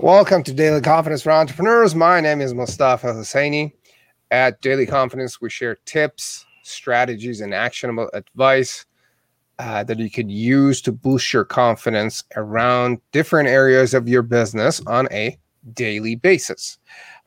[0.00, 1.92] Welcome to Daily Confidence for Entrepreneurs.
[1.92, 3.72] My name is Mustafa Husseini.
[4.30, 8.86] At Daily Confidence, we share tips, strategies, and actionable advice
[9.58, 14.80] uh, that you could use to boost your confidence around different areas of your business
[14.86, 15.36] on a
[15.74, 16.78] daily basis.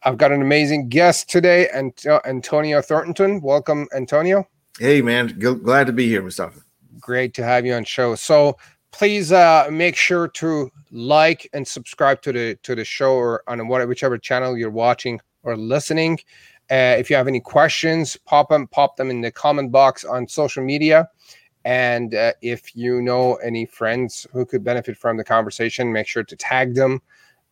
[0.03, 3.41] I've got an amazing guest today, Antonio Thornton.
[3.41, 4.47] Welcome, Antonio.
[4.79, 5.27] Hey, man.
[5.27, 6.61] G- glad to be here, Mustafa.
[7.01, 8.15] Great to have you on show.
[8.15, 8.55] So
[8.91, 13.67] please uh, make sure to like and subscribe to the to the show or on
[13.67, 16.19] whatever whichever channel you're watching or listening.
[16.69, 20.27] Uh, if you have any questions, pop them pop them in the comment box on
[20.27, 21.09] social media.
[21.63, 26.23] And uh, if you know any friends who could benefit from the conversation, make sure
[26.23, 27.01] to tag them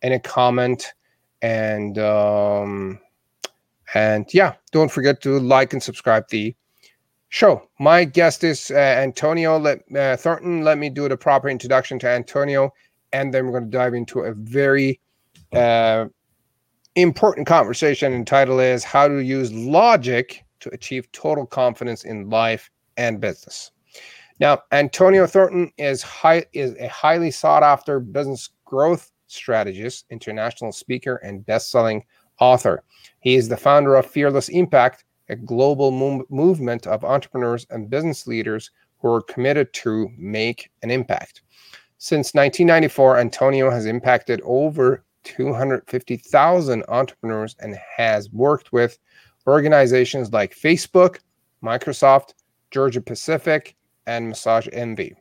[0.02, 0.94] in a comment.
[1.42, 3.00] And um,
[3.94, 6.54] and yeah, don't forget to like and subscribe the
[7.30, 7.62] show.
[7.78, 10.62] My guest is uh, Antonio let, uh, Thornton.
[10.62, 12.72] Let me do the proper introduction to Antonio,
[13.12, 15.00] and then we're going to dive into a very
[15.52, 16.06] uh,
[16.96, 18.12] important conversation.
[18.12, 23.70] And title is "How to Use Logic to Achieve Total Confidence in Life and Business."
[24.40, 31.16] Now, Antonio Thornton is high is a highly sought after business growth strategist, international speaker,
[31.16, 32.04] and best-selling
[32.40, 32.82] author.
[33.20, 38.26] He is the founder of Fearless Impact a global mo- movement of entrepreneurs and business
[38.26, 41.42] leaders who are committed to make an impact.
[41.98, 48.98] Since 1994, Antonio has impacted over 250,000 entrepreneurs and has worked with
[49.46, 51.18] organizations like Facebook,
[51.62, 52.34] Microsoft,
[52.70, 55.14] Georgia Pacific, and Massage Envy.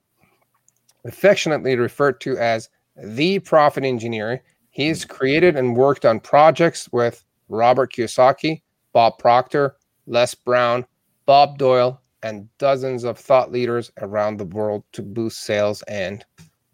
[1.05, 7.23] Affectionately referred to as the profit engineer, he has created and worked on projects with
[7.49, 8.61] Robert Kiyosaki,
[8.93, 9.75] Bob Proctor,
[10.09, 10.85] Les Brown,
[11.27, 16.25] Bob Doyle, and dozens of thought leaders around the world to boost sales and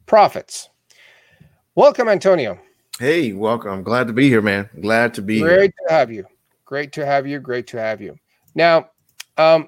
[0.05, 0.69] profits.
[1.75, 2.57] Welcome, Antonio.
[2.97, 3.71] Hey, welcome.
[3.71, 4.69] I'm glad to be here, man.
[4.81, 5.57] Glad to be Great here.
[5.57, 6.25] Great to have you.
[6.63, 7.39] Great to have you.
[7.39, 8.15] Great to have you.
[8.55, 8.89] Now,
[9.37, 9.67] um,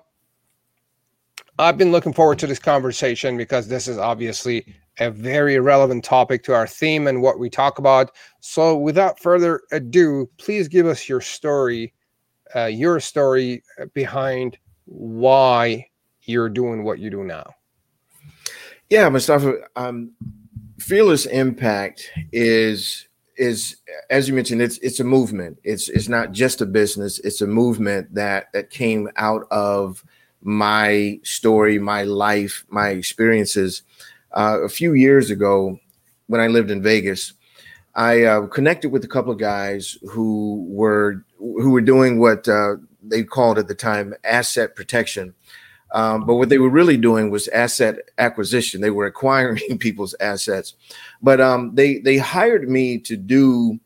[1.59, 6.44] I've been looking forward to this conversation because this is obviously a very relevant topic
[6.44, 8.11] to our theme and what we talk about.
[8.39, 11.94] So, without further ado, please give us your story
[12.56, 13.63] uh, your story
[13.94, 15.88] behind why
[16.24, 17.46] you're doing what you do now.
[18.90, 20.12] Yeah, Mustafa, um,
[20.80, 23.78] fearless impact is is
[24.09, 25.59] as you mentioned, it's it's a movement.
[25.63, 27.19] It's it's not just a business.
[27.19, 30.03] It's a movement that that came out of
[30.41, 33.84] my story, my life, my experiences.
[34.31, 35.80] Uh, a few years ago,
[36.28, 37.34] when I lived in Vegas,
[37.97, 42.75] I uh, connected with a couple of guys who were who were doing what uh,
[43.03, 45.34] they called at the time asset protection.
[45.94, 48.81] Um, but what they were really doing was asset acquisition.
[48.81, 50.75] They were acquiring people's assets.
[51.22, 53.80] But um, they they hired me to do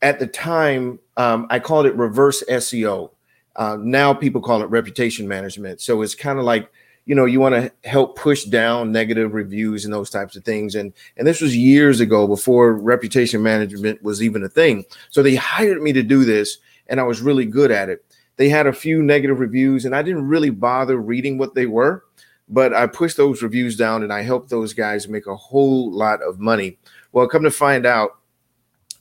[0.00, 3.10] at the time um, I called it reverse SEO.
[3.54, 5.82] Uh, now people call it reputation management.
[5.82, 6.72] So it's kind of like
[7.04, 10.74] you know you want to help push down negative reviews and those types of things.
[10.74, 14.84] And and this was years ago before reputation management was even a thing.
[15.10, 16.58] So they hired me to do this
[16.88, 18.04] and i was really good at it.
[18.36, 22.04] They had a few negative reviews and i didn't really bother reading what they were
[22.48, 26.22] but i pushed those reviews down and i helped those guys make a whole lot
[26.22, 26.78] of money.
[27.12, 28.18] Well come to find out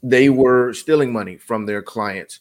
[0.04, 2.40] they were stealing money from their clients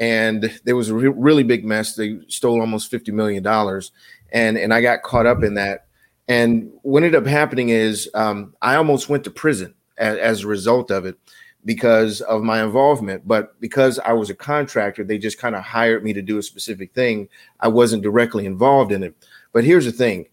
[0.00, 1.94] and there was a re- really big mess.
[1.94, 3.92] They stole almost 50 million dollars
[4.32, 5.86] and and I got caught up in that.
[6.28, 10.46] And what ended up happening is um, I almost went to prison as, as, a
[10.46, 11.18] result of it
[11.64, 13.26] because of my involvement.
[13.26, 16.42] But because I was a contractor, they just kind of hired me to do a
[16.42, 17.28] specific thing.
[17.58, 19.16] I wasn't directly involved in it.
[19.52, 20.26] But here's the thing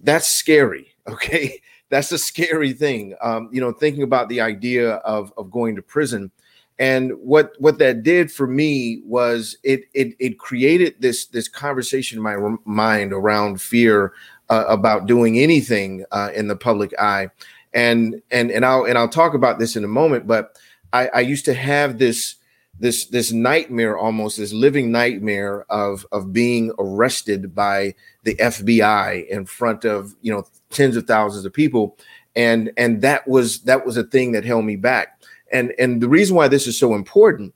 [0.00, 0.90] that's scary.
[1.06, 1.60] Okay.
[1.90, 3.14] That's a scary thing.
[3.22, 6.30] Um, you know, thinking about the idea of, of going to prison
[6.78, 12.18] and what what that did for me was it it it created this this conversation
[12.18, 14.12] in my mind around fear
[14.50, 17.28] uh, about doing anything uh, in the public eye.
[17.72, 20.58] And and and I'll and I'll talk about this in a moment but
[20.92, 22.36] I, I used to have this
[22.78, 27.94] this this nightmare almost this living nightmare of of being arrested by
[28.24, 31.96] the FBI in front of you know tens of thousands of people.
[32.36, 35.13] And and that was that was a thing that held me back
[35.54, 37.54] and and the reason why this is so important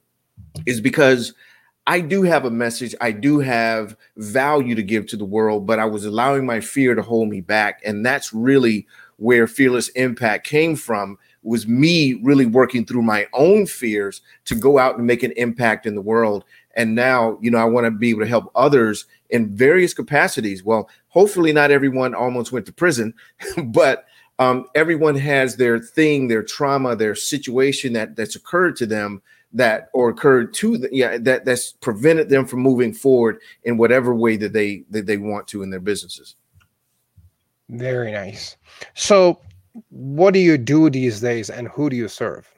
[0.65, 1.35] is because
[1.87, 5.79] I do have a message, I do have value to give to the world, but
[5.79, 8.87] I was allowing my fear to hold me back, and that's really
[9.17, 14.79] where fearless impact came from was me really working through my own fears to go
[14.79, 17.91] out and make an impact in the world and now you know i want to
[17.91, 20.65] be able to help others in various capacities.
[20.65, 23.15] Well hopefully not everyone almost went to prison
[23.65, 24.07] but
[24.39, 29.89] Um, everyone has their thing, their trauma, their situation that that's occurred to them that
[29.95, 34.37] or occurred to the, yeah that that's prevented them from moving forward in whatever way
[34.37, 36.37] that they that they want to in their businesses.
[37.71, 38.57] Very nice.
[38.95, 39.41] So,
[39.91, 42.49] what do you do these days, and who do you serve?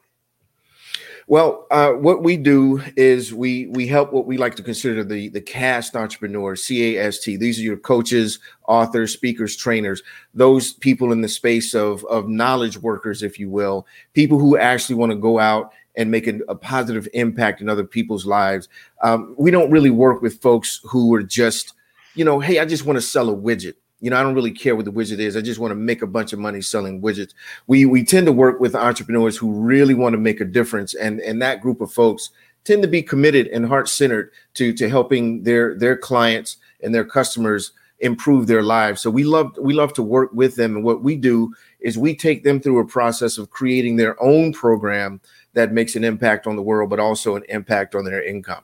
[1.31, 5.29] Well, uh, what we do is we we help what we like to consider the
[5.29, 7.37] the cast entrepreneurs, C A S T.
[7.37, 10.03] These are your coaches, authors, speakers, trainers,
[10.35, 14.97] those people in the space of of knowledge workers, if you will, people who actually
[14.97, 18.69] want to go out and make a, a positive impact in other people's lives.
[19.05, 21.75] Um, we don't really work with folks who are just,
[22.17, 23.75] you know, hey, I just want to sell a widget.
[24.01, 25.37] You know, I don't really care what the widget is.
[25.37, 27.35] I just want to make a bunch of money selling widgets.
[27.67, 31.21] We we tend to work with entrepreneurs who really want to make a difference, and
[31.21, 32.31] and that group of folks
[32.65, 37.05] tend to be committed and heart centered to to helping their their clients and their
[37.05, 39.01] customers improve their lives.
[39.01, 42.15] So we love we love to work with them, and what we do is we
[42.17, 45.21] take them through a process of creating their own program
[45.55, 48.63] that makes an impact on the world, but also an impact on their income.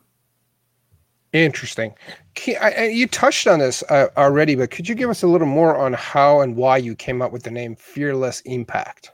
[1.45, 1.93] Interesting.
[2.47, 5.93] You touched on this uh, already, but could you give us a little more on
[5.93, 9.11] how and why you came up with the name Fearless Impact?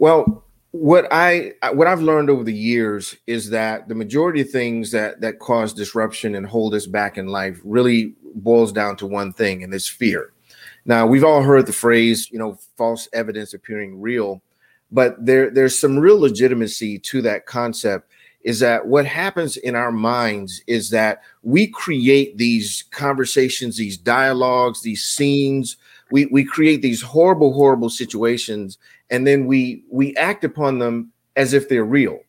[0.00, 4.90] Well, what I what I've learned over the years is that the majority of things
[4.90, 9.32] that that cause disruption and hold us back in life really boils down to one
[9.32, 10.32] thing, and it's fear.
[10.84, 14.42] Now, we've all heard the phrase, you know, false evidence appearing real,
[14.90, 18.10] but there there's some real legitimacy to that concept
[18.44, 24.82] is that what happens in our minds is that we create these conversations, these dialogues,
[24.82, 25.76] these scenes.
[26.10, 28.78] We, we create these horrible, horrible situations,
[29.10, 32.20] and then we we act upon them as if they're real.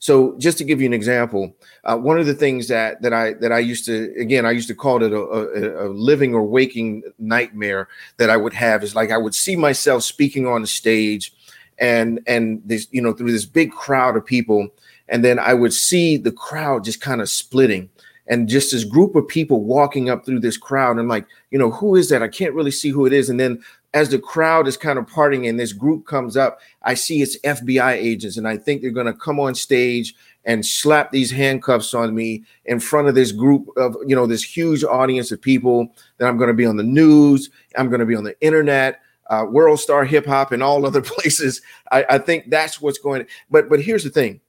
[0.00, 1.54] So, just to give you an example,
[1.84, 4.66] uh, one of the things that that I that I used to again I used
[4.66, 7.86] to call it a, a, a living or waking nightmare
[8.16, 11.32] that I would have is like I would see myself speaking on the stage,
[11.78, 14.70] and and this you know through this big crowd of people,
[15.12, 17.90] and then I would see the crowd just kind of splitting
[18.26, 20.96] and just this group of people walking up through this crowd.
[20.96, 22.22] And like, you know, who is that?
[22.22, 23.28] I can't really see who it is.
[23.28, 23.62] And then
[23.92, 27.38] as the crowd is kind of parting and this group comes up, I see it's
[27.40, 28.38] FBI agents.
[28.38, 30.14] And I think they're going to come on stage
[30.46, 34.42] and slap these handcuffs on me in front of this group of, you know, this
[34.42, 37.50] huge audience of people that I'm going to be on the news.
[37.76, 39.02] I'm going to be on the internet.
[39.28, 41.60] Uh, World Star Hip Hop and all other places.
[41.90, 43.26] I, I think that's what's going.
[43.50, 44.40] But but here's the thing: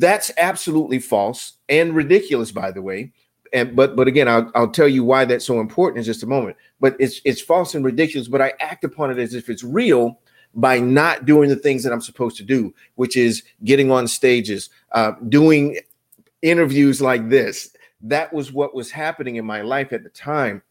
[0.00, 3.12] that's absolutely false and ridiculous, by the way.
[3.52, 6.26] And but but again, I'll, I'll tell you why that's so important in just a
[6.26, 6.56] moment.
[6.80, 8.28] But it's it's false and ridiculous.
[8.28, 10.18] But I act upon it as if it's real
[10.54, 14.70] by not doing the things that I'm supposed to do, which is getting on stages,
[14.92, 15.78] uh, doing
[16.42, 17.70] interviews like this.
[18.00, 20.62] That was what was happening in my life at the time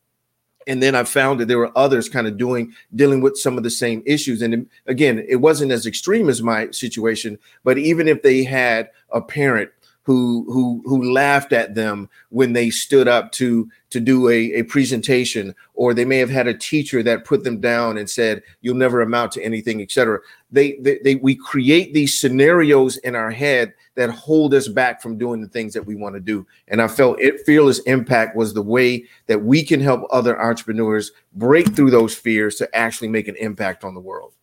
[0.67, 3.63] and then I found that there were others kind of doing dealing with some of
[3.63, 4.41] the same issues.
[4.41, 9.21] And again, it wasn't as extreme as my situation, but even if they had a
[9.21, 9.71] parent
[10.03, 14.63] who who who laughed at them when they stood up to to do a, a
[14.63, 18.75] presentation or they may have had a teacher that put them down and said you'll
[18.75, 20.19] never amount to anything etc
[20.51, 25.17] they, they, they we create these scenarios in our head that hold us back from
[25.17, 28.53] doing the things that we want to do and i felt it fearless impact was
[28.53, 33.27] the way that we can help other entrepreneurs break through those fears to actually make
[33.27, 34.33] an impact on the world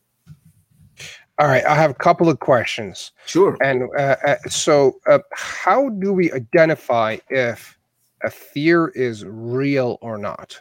[1.41, 3.13] all right, I have a couple of questions.
[3.25, 3.57] Sure.
[3.63, 7.79] And uh, uh, so, uh, how do we identify if
[8.23, 10.61] a fear is real or not?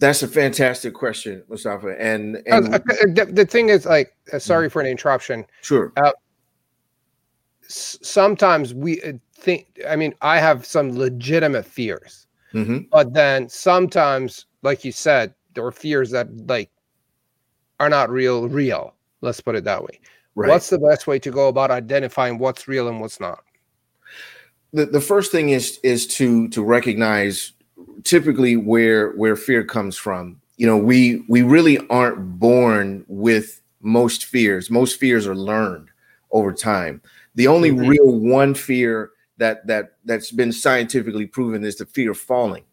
[0.00, 1.94] That's a fantastic question, Mustafa.
[1.96, 5.46] And, and uh, the, the, thing is, like, uh, sorry for an interruption.
[5.62, 5.92] Sure.
[7.68, 9.00] Sometimes we
[9.34, 9.80] think.
[9.88, 12.78] I mean, I have some legitimate fears, mm-hmm.
[12.90, 16.70] but then sometimes, like you said, there are fears that like
[17.80, 18.48] are not real.
[18.48, 18.94] Real
[19.24, 20.00] Let's put it that way.
[20.34, 20.48] Right.
[20.48, 23.42] What's the best way to go about identifying what's real and what's not?
[24.72, 27.52] The, the first thing is is to to recognize
[28.02, 30.40] typically where where fear comes from.
[30.56, 34.70] You know, we we really aren't born with most fears.
[34.70, 35.88] Most fears are learned
[36.32, 37.00] over time.
[37.34, 37.88] The only mm-hmm.
[37.88, 42.64] real one fear that that that's been scientifically proven is the fear of falling.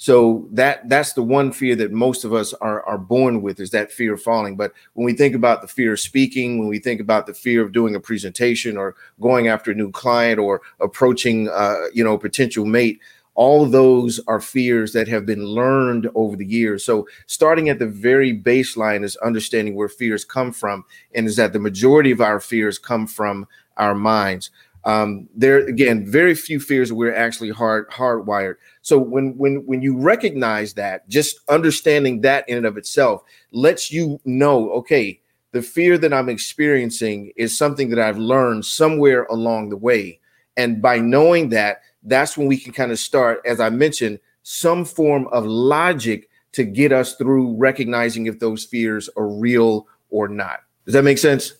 [0.00, 3.70] So that that's the one fear that most of us are are born with is
[3.70, 4.56] that fear of falling.
[4.56, 7.62] But when we think about the fear of speaking, when we think about the fear
[7.62, 12.16] of doing a presentation or going after a new client or approaching uh, you know
[12.16, 13.00] potential mate,
[13.34, 16.84] all those are fears that have been learned over the years.
[16.84, 21.52] So starting at the very baseline is understanding where fears come from, and is that
[21.52, 23.48] the majority of our fears come from
[23.78, 24.50] our minds.
[24.84, 28.54] Um, there again, very few fears we're actually hard hardwired.
[28.82, 33.92] So when when when you recognize that, just understanding that in and of itself lets
[33.92, 35.20] you know, okay,
[35.52, 40.20] the fear that I'm experiencing is something that I've learned somewhere along the way.
[40.56, 44.84] And by knowing that, that's when we can kind of start, as I mentioned, some
[44.84, 50.60] form of logic to get us through recognizing if those fears are real or not.
[50.84, 51.52] Does that make sense?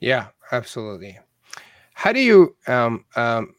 [0.00, 1.18] Yeah, absolutely.
[1.94, 3.54] How do you um, um,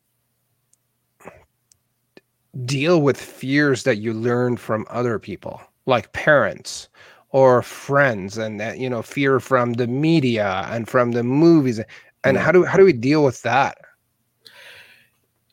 [2.66, 6.90] deal with fears that you learn from other people, like parents
[7.30, 11.80] or friends, and that you know, fear from the media and from the movies?
[12.24, 13.78] And how do how do we deal with that?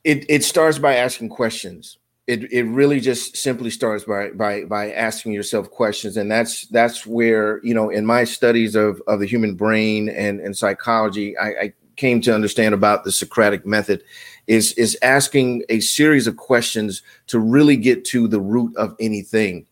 [0.04, 1.98] It it starts by asking questions
[2.30, 7.04] it it really just simply starts by by by asking yourself questions and that's that's
[7.04, 11.48] where you know in my studies of of the human brain and and psychology I,
[11.48, 14.02] I came to understand about the Socratic method
[14.46, 19.66] is is asking a series of questions to really get to the root of anything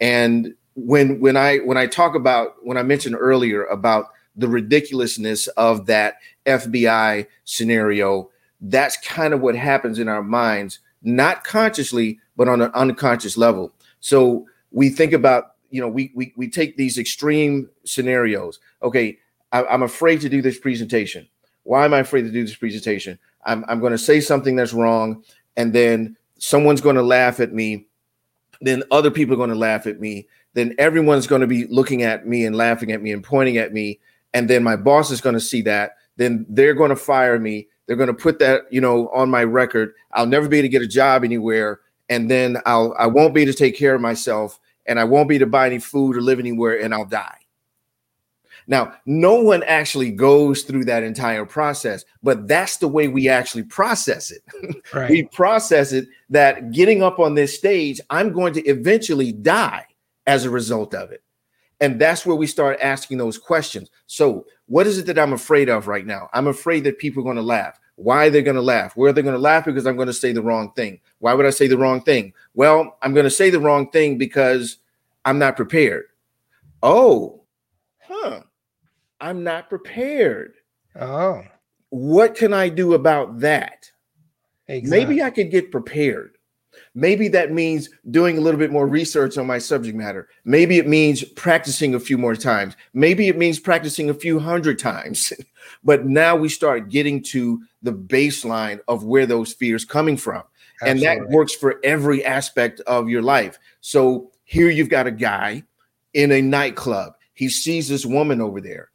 [0.00, 5.46] and when when I when I talk about when I mentioned earlier about the ridiculousness
[5.48, 6.14] of that
[6.46, 12.70] FBI scenario that's kind of what happens in our minds not consciously, but on an
[12.74, 13.72] unconscious level.
[14.00, 18.58] So we think about, you know, we we, we take these extreme scenarios.
[18.82, 19.18] Okay,
[19.52, 21.28] I, I'm afraid to do this presentation.
[21.64, 23.18] Why am I afraid to do this presentation?
[23.44, 25.24] I'm, I'm going to say something that's wrong,
[25.56, 27.86] and then someone's going to laugh at me.
[28.60, 30.28] Then other people are going to laugh at me.
[30.54, 33.72] Then everyone's going to be looking at me and laughing at me and pointing at
[33.72, 33.98] me.
[34.32, 35.96] And then my boss is going to see that.
[36.16, 37.68] Then they're going to fire me.
[37.86, 39.94] They're going to put that, you know, on my record.
[40.12, 43.42] I'll never be able to get a job anywhere, and then I'll I won't be
[43.42, 46.16] able to take care of myself, and I won't be able to buy any food
[46.16, 47.43] or live anywhere, and I'll die.
[48.66, 53.64] Now, no one actually goes through that entire process, but that's the way we actually
[53.64, 54.42] process it.
[54.92, 55.10] Right.
[55.10, 59.86] we process it that getting up on this stage, I'm going to eventually die
[60.26, 61.22] as a result of it.
[61.80, 63.90] And that's where we start asking those questions.
[64.06, 66.28] So, what is it that I'm afraid of right now?
[66.32, 67.78] I'm afraid that people are going to laugh.
[67.96, 68.96] Why are they going to laugh?
[68.96, 69.64] Where are they going to laugh?
[69.64, 71.00] Because I'm going to say the wrong thing.
[71.18, 72.32] Why would I say the wrong thing?
[72.54, 74.78] Well, I'm going to say the wrong thing because
[75.24, 76.06] I'm not prepared.
[76.82, 77.42] Oh,
[78.00, 78.40] huh.
[79.24, 80.52] I'm not prepared.
[81.00, 81.42] Oh.
[81.88, 83.90] What can I do about that?
[84.68, 85.06] Exactly.
[85.06, 86.36] Maybe I could get prepared.
[86.94, 90.28] Maybe that means doing a little bit more research on my subject matter.
[90.44, 92.76] Maybe it means practicing a few more times.
[92.92, 95.32] Maybe it means practicing a few hundred times.
[95.84, 100.42] but now we start getting to the baseline of where those fears coming from.
[100.82, 101.06] Absolutely.
[101.06, 103.58] And that works for every aspect of your life.
[103.80, 105.62] So here you've got a guy
[106.12, 107.14] in a nightclub.
[107.32, 108.90] He sees this woman over there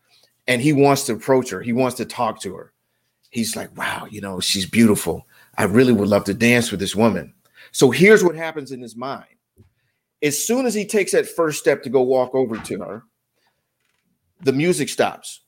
[0.50, 1.62] and he wants to approach her.
[1.62, 2.74] He wants to talk to her.
[3.30, 5.28] He's like, wow, you know, she's beautiful.
[5.58, 7.36] I really would love to dance with this woman.
[7.72, 9.26] So here's what happens in his mind.
[10.24, 13.04] As soon as he takes that first step to go walk over to her,
[14.42, 15.42] the music stops.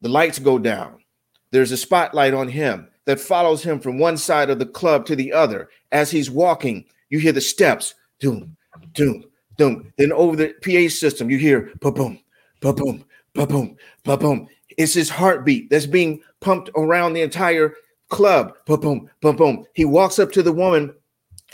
[0.00, 1.02] The lights go down.
[1.50, 5.16] There's a spotlight on him that follows him from one side of the club to
[5.16, 5.70] the other.
[5.90, 8.56] As he's walking, you hear the steps, doom,
[8.92, 9.24] doom,
[9.56, 9.92] doom.
[9.98, 12.20] Then over the PA system, you hear ba boom,
[12.60, 13.04] ba boom,
[13.34, 14.48] ba boom, ba boom.
[14.76, 17.74] It's his heartbeat that's being pumped around the entire
[18.08, 18.54] club.
[18.66, 19.64] Ba boom, ba boom.
[19.74, 20.94] He walks up to the woman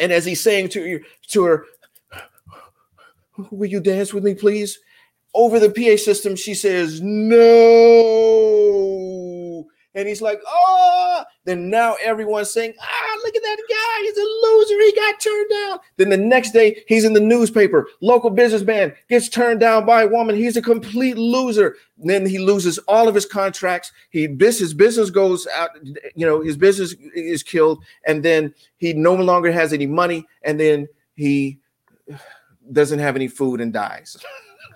[0.00, 1.66] and as he's saying to to her,
[3.50, 4.78] will you dance with me, please?
[5.34, 7.36] Over the PA system, she says, no.
[9.94, 14.02] And he's like, oh, then now everyone's saying, ah, look at that guy.
[14.02, 14.80] He's a loser.
[14.80, 15.78] He got turned down.
[15.96, 17.88] Then the next day, he's in the newspaper.
[18.00, 20.36] Local businessman gets turned down by a woman.
[20.36, 21.74] He's a complete loser.
[21.98, 23.90] And then he loses all of his contracts.
[24.10, 25.70] He his business goes out,
[26.14, 27.82] you know, his business is killed.
[28.06, 30.24] And then he no longer has any money.
[30.42, 31.58] And then he
[32.72, 34.16] doesn't have any food and dies.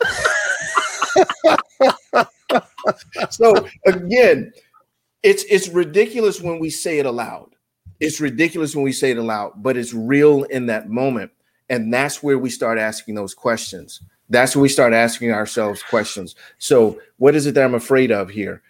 [3.30, 3.54] so
[3.86, 4.52] again,
[5.24, 7.50] it's it's ridiculous when we say it aloud.
[7.98, 11.32] It's ridiculous when we say it aloud, but it's real in that moment.
[11.70, 14.02] And that's where we start asking those questions.
[14.28, 16.34] That's when we start asking ourselves questions.
[16.58, 18.62] So, what is it that I'm afraid of here?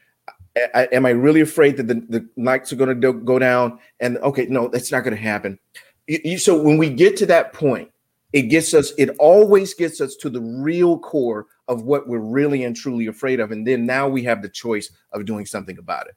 [0.74, 3.80] I, am I really afraid that the, the lights are going to go down?
[3.98, 5.58] And okay, no, that's not going to happen.
[6.06, 7.90] You, you, so when we get to that point,
[8.32, 8.92] it gets us.
[8.96, 13.40] It always gets us to the real core of what we're really and truly afraid
[13.40, 16.14] of, and then now we have the choice of doing something about it.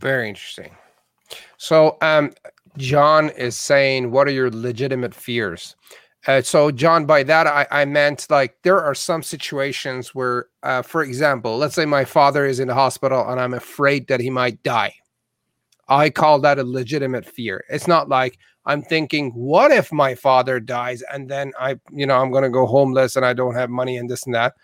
[0.00, 0.76] Very interesting.
[1.56, 2.32] So, um,
[2.76, 5.74] John is saying, "What are your legitimate fears?"
[6.26, 10.82] Uh, so, John, by that I, I meant like there are some situations where, uh,
[10.82, 14.28] for example, let's say my father is in the hospital and I'm afraid that he
[14.28, 14.92] might die.
[15.88, 17.64] I call that a legitimate fear.
[17.68, 22.16] It's not like I'm thinking, what if my father dies and then I, you know,
[22.16, 24.54] I'm going to go homeless and I don't have money and this and that.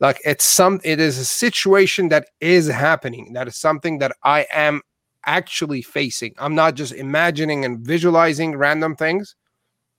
[0.00, 3.32] Like it's some, it is a situation that is happening.
[3.32, 4.82] That is something that I am
[5.24, 6.34] actually facing.
[6.38, 9.36] I'm not just imagining and visualizing random things.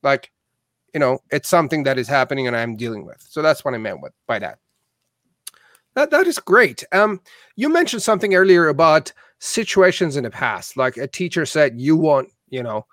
[0.04, 0.32] Like,
[0.94, 3.26] you know, it's something that is happening and I'm dealing with.
[3.28, 4.60] So that's what I meant with by that.
[5.96, 6.84] That that is great.
[6.92, 7.22] Um,
[7.56, 12.30] you mentioned something earlier about situations in the past, like a teacher said you won't,
[12.50, 12.86] you know,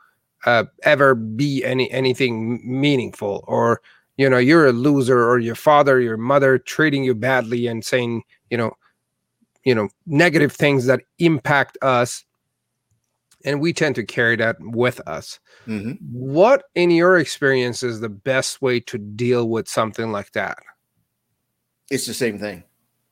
[0.47, 3.81] uh, ever be any anything meaningful, or
[4.23, 8.23] you know, you're a loser, or your father, your mother treating you badly and saying,
[8.51, 8.73] you know,
[9.65, 12.25] you know, negative things that impact us,
[13.45, 15.41] and we tend to carry that with us.
[15.67, 15.95] Mm-hmm.
[16.13, 20.59] What, in your experience, is the best way to deal with something like that?
[21.91, 22.63] It's the same thing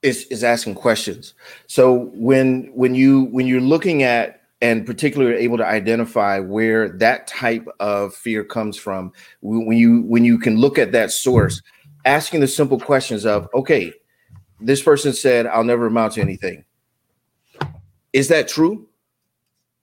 [0.03, 1.35] is is asking questions.
[1.67, 7.27] So when when you when you're looking at and particularly able to identify where that
[7.27, 11.63] type of fear comes from, when you when you can look at that source,
[12.05, 13.93] asking the simple questions of, okay,
[14.61, 16.65] this person said I'll never amount to anything.
[18.13, 18.89] Is that true?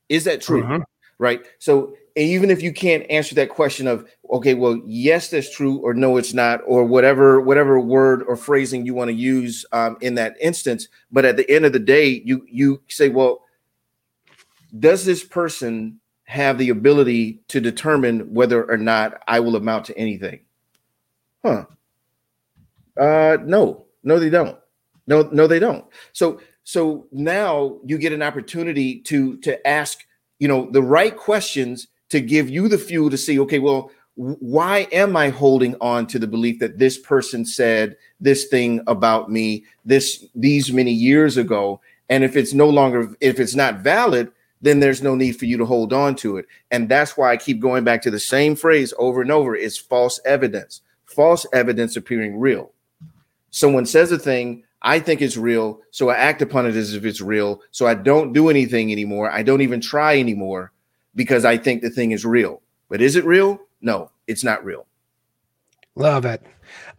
[0.09, 0.63] Is that true?
[0.63, 0.81] Mm-hmm.
[1.19, 1.41] Right.
[1.59, 5.93] So even if you can't answer that question of okay well yes that's true or
[5.93, 10.15] no it's not or whatever whatever word or phrasing you want to use um, in
[10.15, 13.43] that instance but at the end of the day you you say well
[14.79, 19.97] does this person have the ability to determine whether or not i will amount to
[19.97, 20.41] anything?
[21.43, 21.65] Huh.
[22.99, 23.85] Uh no.
[24.03, 24.57] No they don't.
[25.07, 25.85] No no they don't.
[26.13, 30.05] So so now you get an opportunity to to ask
[30.39, 34.87] you know the right questions to give you the fuel to see, okay, well, why
[34.91, 39.65] am I holding on to the belief that this person said this thing about me
[39.85, 41.81] this these many years ago?
[42.09, 45.57] And if it's no longer, if it's not valid, then there's no need for you
[45.57, 46.45] to hold on to it.
[46.71, 49.77] And that's why I keep going back to the same phrase over and over is
[49.77, 52.71] false evidence, false evidence appearing real.
[53.49, 57.05] Someone says a thing, I think it's real, so I act upon it as if
[57.05, 57.61] it's real.
[57.71, 59.31] So I don't do anything anymore.
[59.31, 60.71] I don't even try anymore
[61.15, 62.61] because I think the thing is real.
[62.89, 63.59] But is it real?
[63.81, 64.85] No, it's not real.
[65.95, 66.45] Love it.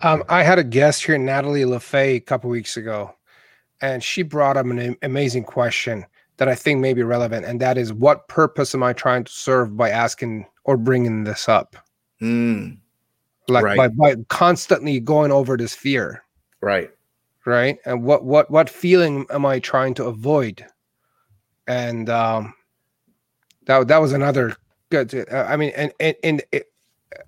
[0.01, 3.15] Um, I had a guest here, Natalie LaFay, a couple weeks ago,
[3.81, 6.05] and she brought up an amazing question
[6.39, 9.33] that I think may be relevant, and that is, what purpose am I trying to
[9.33, 11.77] serve by asking or bringing this up?
[12.23, 12.79] Mm,
[13.49, 13.77] like right.
[13.77, 16.25] by, by constantly going over this fear,
[16.61, 16.91] right?
[17.45, 20.65] Right, and what what what feeling am I trying to avoid?
[21.67, 22.55] And um,
[23.67, 24.57] that that was another
[24.91, 25.15] good.
[25.15, 26.73] Uh, I mean, and and, and it,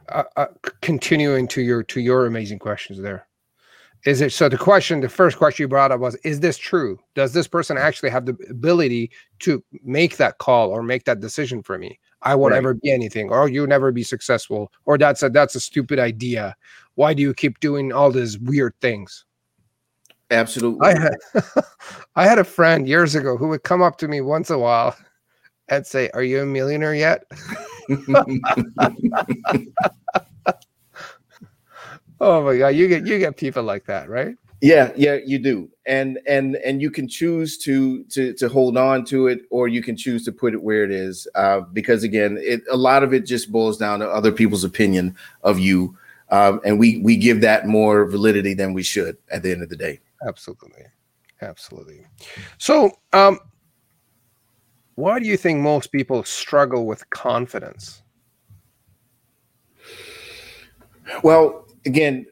[0.09, 0.47] uh, uh,
[0.83, 3.27] continuing to your to your amazing questions there.
[4.07, 4.49] Is it so?
[4.49, 6.99] The question, the first question you brought up was: Is this true?
[7.15, 9.11] Does this person actually have the ability
[9.41, 11.99] to make that call or make that decision for me?
[12.23, 12.59] I won't right.
[12.59, 16.57] ever be anything, or you'll never be successful, or that's a that's a stupid idea.
[16.95, 19.27] Why do you keep doing all these weird things?
[20.31, 20.89] Absolutely.
[20.89, 21.17] I had
[22.17, 24.97] I had a friend years ago who would come up to me once a while
[25.69, 27.25] and say, "Are you a millionaire yet?"
[32.21, 34.37] oh my god, you get you get people like that, right?
[34.63, 39.07] Yeah, yeah, you do, and and and you can choose to to to hold on
[39.07, 42.39] to it, or you can choose to put it where it is, uh, because again,
[42.41, 45.97] it a lot of it just boils down to other people's opinion of you,
[46.29, 49.71] um, and we we give that more validity than we should at the end of
[49.71, 49.99] the day.
[50.27, 50.85] Absolutely,
[51.41, 52.05] absolutely.
[52.59, 53.41] So, um,
[54.97, 58.03] why do you think most people struggle with confidence?
[61.23, 62.27] Well, again,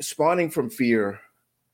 [0.00, 1.20] spawning from fear,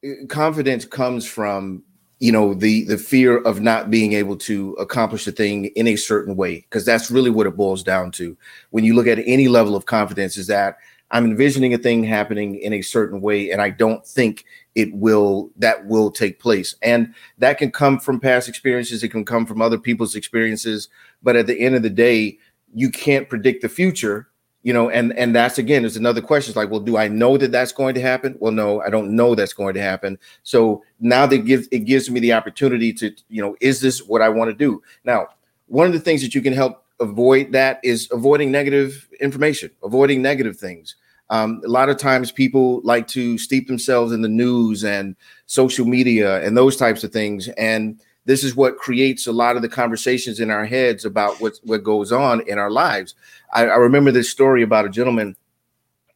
[0.04, 1.82] uh, confidence comes from
[2.18, 5.96] you know the the fear of not being able to accomplish a thing in a
[5.96, 8.36] certain way because that's really what it boils down to.
[8.70, 10.78] When you look at any level of confidence is that
[11.12, 15.50] i'm envisioning a thing happening in a certain way and i don't think it will
[15.56, 16.74] that will take place.
[16.82, 20.88] And that can come from past experiences it can come from other people's experiences
[21.22, 22.38] but at the end of the day
[22.74, 24.28] you can't predict the future
[24.66, 26.50] you know and and that's again is another question.
[26.50, 28.36] It's like well do i know that that's going to happen?
[28.40, 30.18] Well no i don't know that's going to happen.
[30.42, 34.22] So now that gives it gives me the opportunity to you know is this what
[34.22, 34.82] i want to do?
[35.04, 35.28] Now
[35.68, 40.20] one of the things that you can help avoid that is avoiding negative information avoiding
[40.20, 40.96] negative things.
[41.30, 45.14] Um, a lot of times people like to steep themselves in the news and
[45.46, 47.46] social media and those types of things.
[47.56, 51.58] And this is what creates a lot of the conversations in our heads about what,
[51.62, 53.14] what goes on in our lives.
[53.52, 55.36] I, I remember this story about a gentleman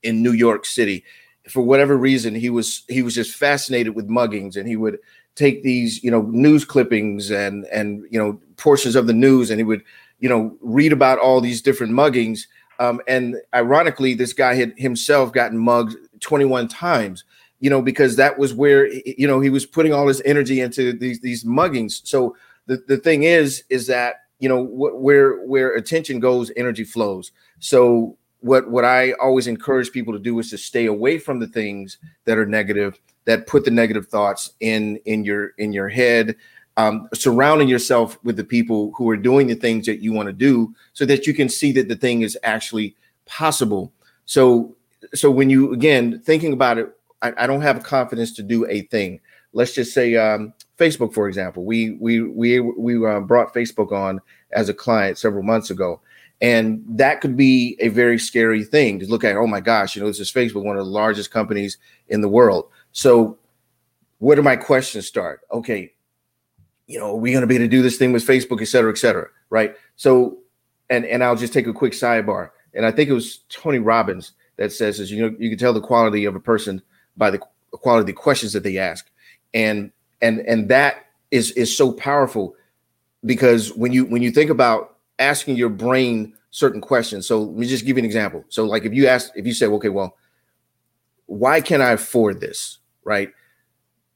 [0.03, 1.05] in New York City.
[1.49, 4.99] For whatever reason, he was he was just fascinated with muggings, and he would
[5.35, 9.59] take these you know news clippings and and you know portions of the news and
[9.59, 9.83] he would
[10.19, 12.41] you know read about all these different muggings
[12.79, 17.25] um, and ironically this guy had himself gotten mugged 21 times
[17.61, 20.93] you know because that was where you know he was putting all his energy into
[20.93, 22.01] these these muggings.
[22.07, 26.85] So the, the thing is is that you know wh- where where attention goes energy
[26.85, 27.33] flows.
[27.61, 31.47] So what what i always encourage people to do is to stay away from the
[31.47, 36.37] things that are negative that put the negative thoughts in in your in your head.
[36.77, 40.33] Um, surrounding yourself with the people who are doing the things that you want to
[40.33, 42.97] do so that you can see that the thing is actually
[43.27, 43.93] possible.
[44.25, 44.75] So
[45.13, 48.83] so when you again thinking about it I, I don't have confidence to do a
[48.83, 49.21] thing.
[49.53, 51.65] Let's just say um, facebook for example.
[51.65, 54.21] We we we we uh, brought facebook on
[54.53, 56.01] as a client several months ago
[56.43, 59.37] and that could be a very scary thing to look at.
[59.37, 61.79] Oh my gosh you know this is facebook one of the largest companies
[62.09, 62.69] in the world.
[62.93, 63.39] So
[64.19, 65.41] where do my questions start?
[65.53, 65.93] Okay
[66.91, 68.65] you know, are we going to be able to do this thing with Facebook, et
[68.65, 69.77] cetera, et cetera, right?
[69.95, 70.39] So,
[70.91, 72.51] and and I'll just take a quick sidebar.
[72.75, 75.73] And I think it was Tony Robbins that says, is you know, you can tell
[75.73, 76.83] the quality of a person
[77.21, 77.39] by the
[77.71, 79.09] quality of the questions that they ask,
[79.55, 82.57] and and and that is is so powerful
[83.25, 87.29] because when you when you think about asking your brain certain questions.
[87.29, 88.45] So let me just give you an example.
[88.49, 90.17] So like if you ask, if you say, okay, well,
[91.27, 93.31] why can I afford this, right?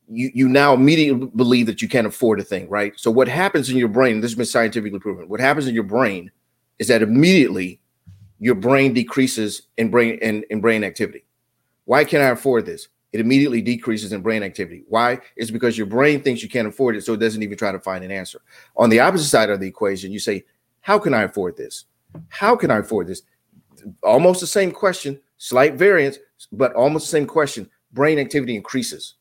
[0.09, 2.93] you you now immediately believe that you can't afford a thing, right?
[2.97, 4.21] So what happens in your brain?
[4.21, 5.29] This has been scientifically proven.
[5.29, 6.31] What happens in your brain
[6.79, 7.81] is that immediately
[8.39, 11.25] your brain decreases in brain in, in brain activity.
[11.87, 12.89] Why can't I afford this?
[13.15, 14.85] It immediately decreases in brain activity.
[14.89, 15.21] Why?
[15.37, 17.81] It's because your brain thinks you can't afford it, so it doesn't even try to
[17.81, 18.43] find an answer.
[18.77, 20.45] On the opposite side of the equation, you say,
[20.83, 21.87] How can I afford this?
[22.29, 23.23] How can I afford this?
[24.03, 26.19] Almost the same question, slight variance,
[26.53, 27.71] but almost the same question.
[27.93, 29.15] Brain activity increases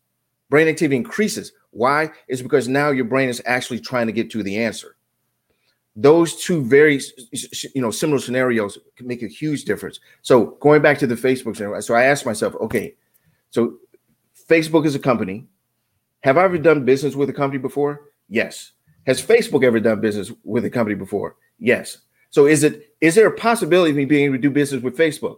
[0.53, 1.51] brain activity increases.
[1.71, 2.11] Why?
[2.27, 4.95] It's because now your brain is actually trying to get to the answer.
[5.95, 7.01] Those two very,
[7.73, 9.99] you know, similar scenarios can make a huge difference.
[10.21, 12.93] So going back to the Facebook scenario, so I asked myself, okay,
[13.53, 13.77] so
[14.49, 15.47] Facebook is a company.
[16.21, 18.01] Have I ever done business with a company before?
[18.27, 18.71] Yes.
[19.05, 21.35] Has Facebook ever done business with a company before?
[21.59, 21.99] Yes.
[22.31, 24.97] So is it is there a possibility of me being able to do business with
[24.97, 25.37] Facebook?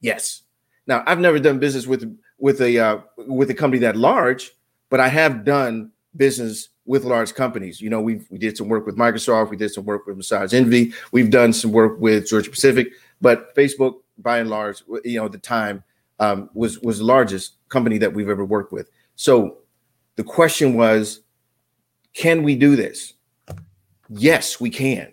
[0.00, 0.42] Yes.
[0.88, 4.50] Now I've never done business with with a uh, with a company that large,
[4.88, 7.80] but I have done business with large companies.
[7.80, 10.52] You know, we we did some work with Microsoft, we did some work with Massage
[10.52, 12.88] Envy, we've done some work with Georgia Pacific,
[13.20, 15.84] but Facebook, by and large, you know, at the time
[16.20, 18.88] um, was was the largest company that we've ever worked with.
[19.16, 19.58] So
[20.16, 21.22] the question was,
[22.14, 23.14] can we do this?
[24.08, 25.12] Yes, we can.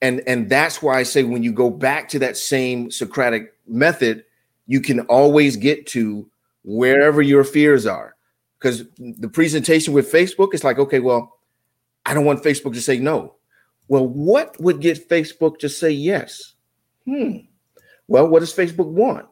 [0.00, 4.24] And and that's why I say when you go back to that same Socratic method,
[4.66, 6.30] you can always get to
[6.62, 8.14] wherever your fears are.
[8.58, 11.38] Because the presentation with Facebook is like, okay, well,
[12.06, 13.34] I don't want Facebook to say no.
[13.88, 16.54] Well, what would get Facebook to say yes?
[17.04, 17.38] Hmm.
[18.08, 19.26] Well, what does Facebook want?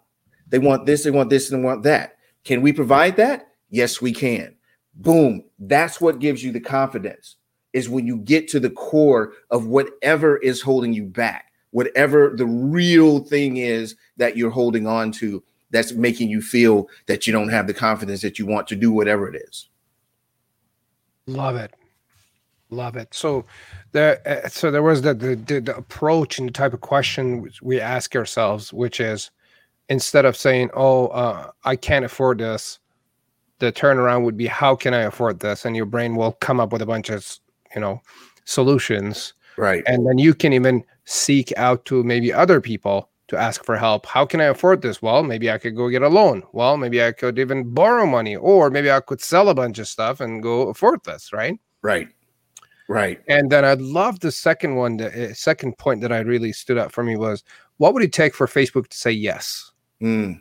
[0.52, 2.18] They want this, they want this, and they want that.
[2.44, 3.48] Can we provide that?
[3.70, 4.54] Yes, we can.
[4.94, 5.44] Boom.
[5.58, 7.36] That's what gives you the confidence,
[7.72, 12.44] is when you get to the core of whatever is holding you back, whatever the
[12.44, 17.48] real thing is that you're holding on to that's making you feel that you don't
[17.48, 19.70] have the confidence that you want to do whatever it is.
[21.26, 21.74] Love it.
[22.68, 23.14] Love it.
[23.14, 23.46] So
[23.92, 27.80] there, uh, so there was the, the the approach and the type of question we
[27.80, 29.30] ask ourselves, which is
[29.92, 32.78] instead of saying, "Oh, uh, I can't afford this,"
[33.58, 36.72] the turnaround would be, "How can I afford this?" And your brain will come up
[36.72, 37.38] with a bunch of
[37.74, 38.00] you know
[38.44, 39.82] solutions, right?
[39.86, 44.06] And then you can even seek out to maybe other people to ask for help.
[44.06, 45.00] How can I afford this?
[45.02, 46.42] Well, maybe I could go get a loan.
[46.52, 49.88] Well, maybe I could even borrow money, or maybe I could sell a bunch of
[49.88, 51.58] stuff and go afford this, right?
[51.82, 52.08] Right.
[52.88, 53.20] Right.
[53.28, 56.78] And then I'd love the second one, the uh, second point that I really stood
[56.78, 57.42] out for me was
[57.78, 59.71] what would it take for Facebook to say yes?
[60.02, 60.40] Mm.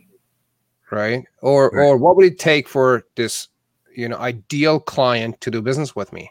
[0.90, 1.24] Right.
[1.40, 1.86] Or right.
[1.86, 3.48] or what would it take for this,
[3.94, 6.30] you know, ideal client to do business with me?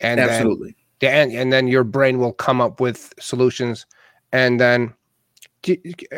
[0.00, 0.76] And absolutely.
[1.00, 3.86] Then, and, and then your brain will come up with solutions.
[4.32, 4.92] And then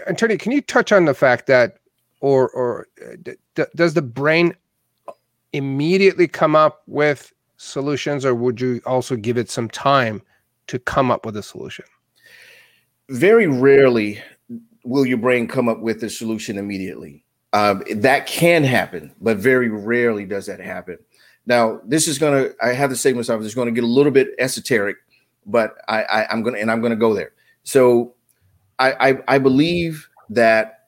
[0.06, 1.78] Antonio, can you touch on the fact that,
[2.20, 2.86] or or
[3.22, 3.36] d-
[3.74, 4.54] does the brain
[5.52, 10.22] immediately come up with solutions, or would you also give it some time
[10.66, 11.84] to come up with a solution?
[13.08, 14.22] Very rarely
[14.84, 17.24] will your brain come up with a solution immediately.
[17.52, 20.98] Um, that can happen, but very rarely does that happen.
[21.46, 23.88] Now, this is going to, I have to say myself, it's going to get a
[23.88, 24.98] little bit esoteric,
[25.46, 27.32] but I, I, I'm going to, and I'm going to go there.
[27.64, 28.14] So
[28.78, 30.86] I, I, I believe that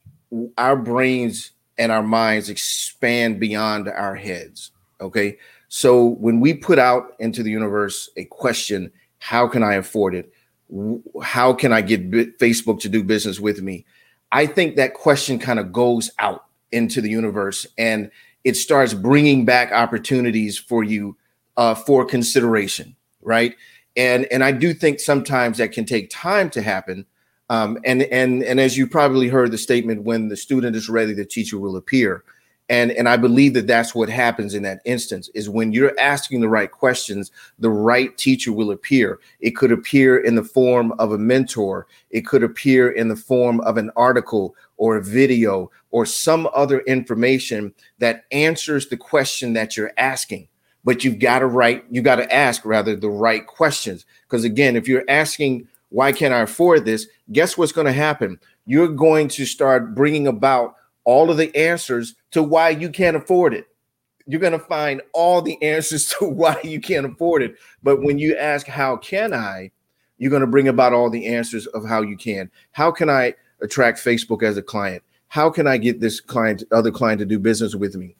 [0.56, 4.70] our brains and our minds expand beyond our heads.
[5.00, 5.38] Okay.
[5.68, 10.32] So when we put out into the universe a question, how can I afford it?
[11.22, 13.84] How can I get Facebook to do business with me?
[14.30, 18.10] I think that question kind of goes out into the universe and
[18.44, 21.16] it starts bringing back opportunities for you
[21.56, 23.54] uh, for consideration, right?
[23.96, 27.06] And and I do think sometimes that can take time to happen.
[27.50, 31.12] Um, and and and as you probably heard the statement, when the student is ready,
[31.12, 32.24] the teacher will appear
[32.72, 36.40] and and i believe that that's what happens in that instance is when you're asking
[36.40, 39.20] the right questions the right teacher will appear.
[39.40, 41.86] It could appear in the form of a mentor.
[42.10, 46.80] It could appear in the form of an article or a video or some other
[46.80, 50.48] information that answers the question that you're asking.
[50.84, 54.04] But you've got to write you got to ask rather the right questions.
[54.22, 57.06] Because again if you're asking why can't i afford this?
[57.32, 58.40] Guess what's going to happen?
[58.64, 63.54] You're going to start bringing about all of the answers to why you can't afford
[63.54, 63.66] it.
[64.26, 67.56] You're going to find all the answers to why you can't afford it.
[67.82, 69.70] But when you ask, How can I?
[70.22, 72.48] you're going to bring about all the answers of how you can.
[72.70, 75.02] How can I attract Facebook as a client?
[75.26, 78.14] How can I get this client, other client to do business with me?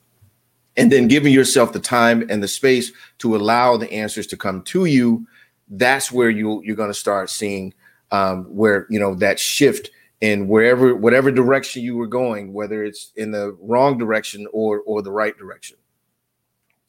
[0.77, 4.63] And then giving yourself the time and the space to allow the answers to come
[4.63, 5.29] to you.
[5.69, 7.73] That's where you you're going to start seeing
[8.11, 9.91] um, where you know that shift
[10.23, 15.03] in wherever whatever direction you were going whether it's in the wrong direction or or
[15.03, 15.77] the right direction.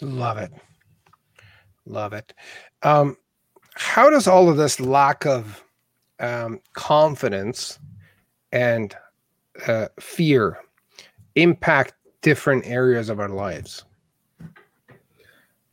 [0.02, 0.54] Love it.
[1.86, 2.34] Love it.
[2.84, 3.18] Um
[3.76, 5.64] how does all of this lack of
[6.20, 7.80] um, confidence
[8.52, 8.96] and
[9.68, 10.60] uh, fear
[11.34, 13.84] impact different areas of our lives?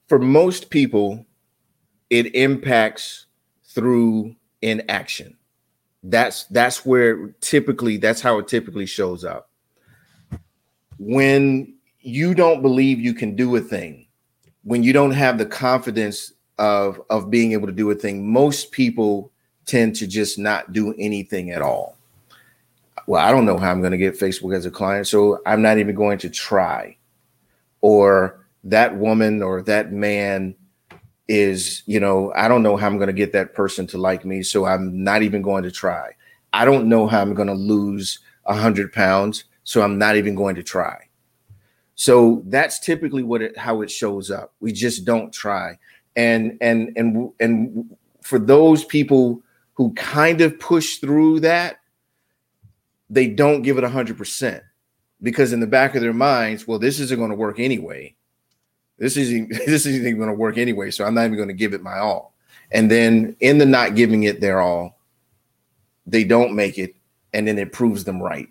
[0.08, 1.26] For most people
[2.08, 3.26] it impacts
[3.62, 5.36] through inaction
[6.02, 9.50] that's that's where typically that's how it typically shows up.
[10.98, 14.06] When you don't believe you can do a thing
[14.64, 18.72] when you don't have the confidence of of being able to do a thing most
[18.72, 19.30] people
[19.66, 21.96] tend to just not do anything at all.
[23.06, 25.62] Well i don't know how i'm going to get facebook as a client so i'm
[25.62, 26.96] not even going to try.
[27.82, 30.54] Or that woman or that man
[31.30, 34.24] is, you know, I don't know how I'm going to get that person to like
[34.24, 34.42] me.
[34.42, 36.10] So I'm not even going to try.
[36.52, 39.44] I don't know how I'm going to lose a hundred pounds.
[39.62, 41.08] So I'm not even going to try.
[41.94, 44.54] So that's typically what it, how it shows up.
[44.58, 45.78] We just don't try.
[46.16, 49.40] And, and, and, and for those people
[49.74, 51.76] who kind of push through that,
[53.08, 54.64] they don't give it a hundred percent
[55.22, 58.16] because in the back of their minds, well, this isn't going to work anyway
[59.00, 61.54] this isn't this isn't even going to work anyway so i'm not even going to
[61.54, 62.34] give it my all.
[62.72, 65.00] And then in the not giving it their all
[66.06, 66.94] they don't make it
[67.32, 68.48] and then it proves them right.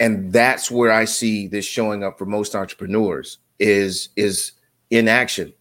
[0.00, 4.52] And that's where i see this showing up for most entrepreneurs is is
[4.90, 5.52] inaction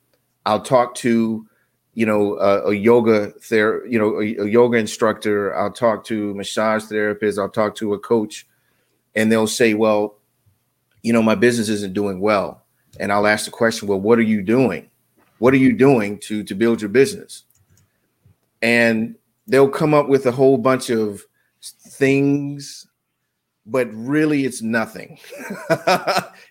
[0.46, 1.48] i'll talk to
[1.94, 5.56] you know a, a yoga ther you know a, a yoga instructor.
[5.56, 8.48] I'll talk to massage therapist i'll talk to a coach.
[9.16, 10.20] And they'll say well
[11.02, 12.65] you know my business isn't doing well
[13.00, 14.90] and I'll ask the question, well, what are you doing?
[15.40, 17.44] What are you doing to to build your business?
[18.62, 19.16] And
[19.48, 21.24] they'll come up with a whole bunch of
[21.62, 22.88] things,
[23.66, 25.20] but really it's nothing.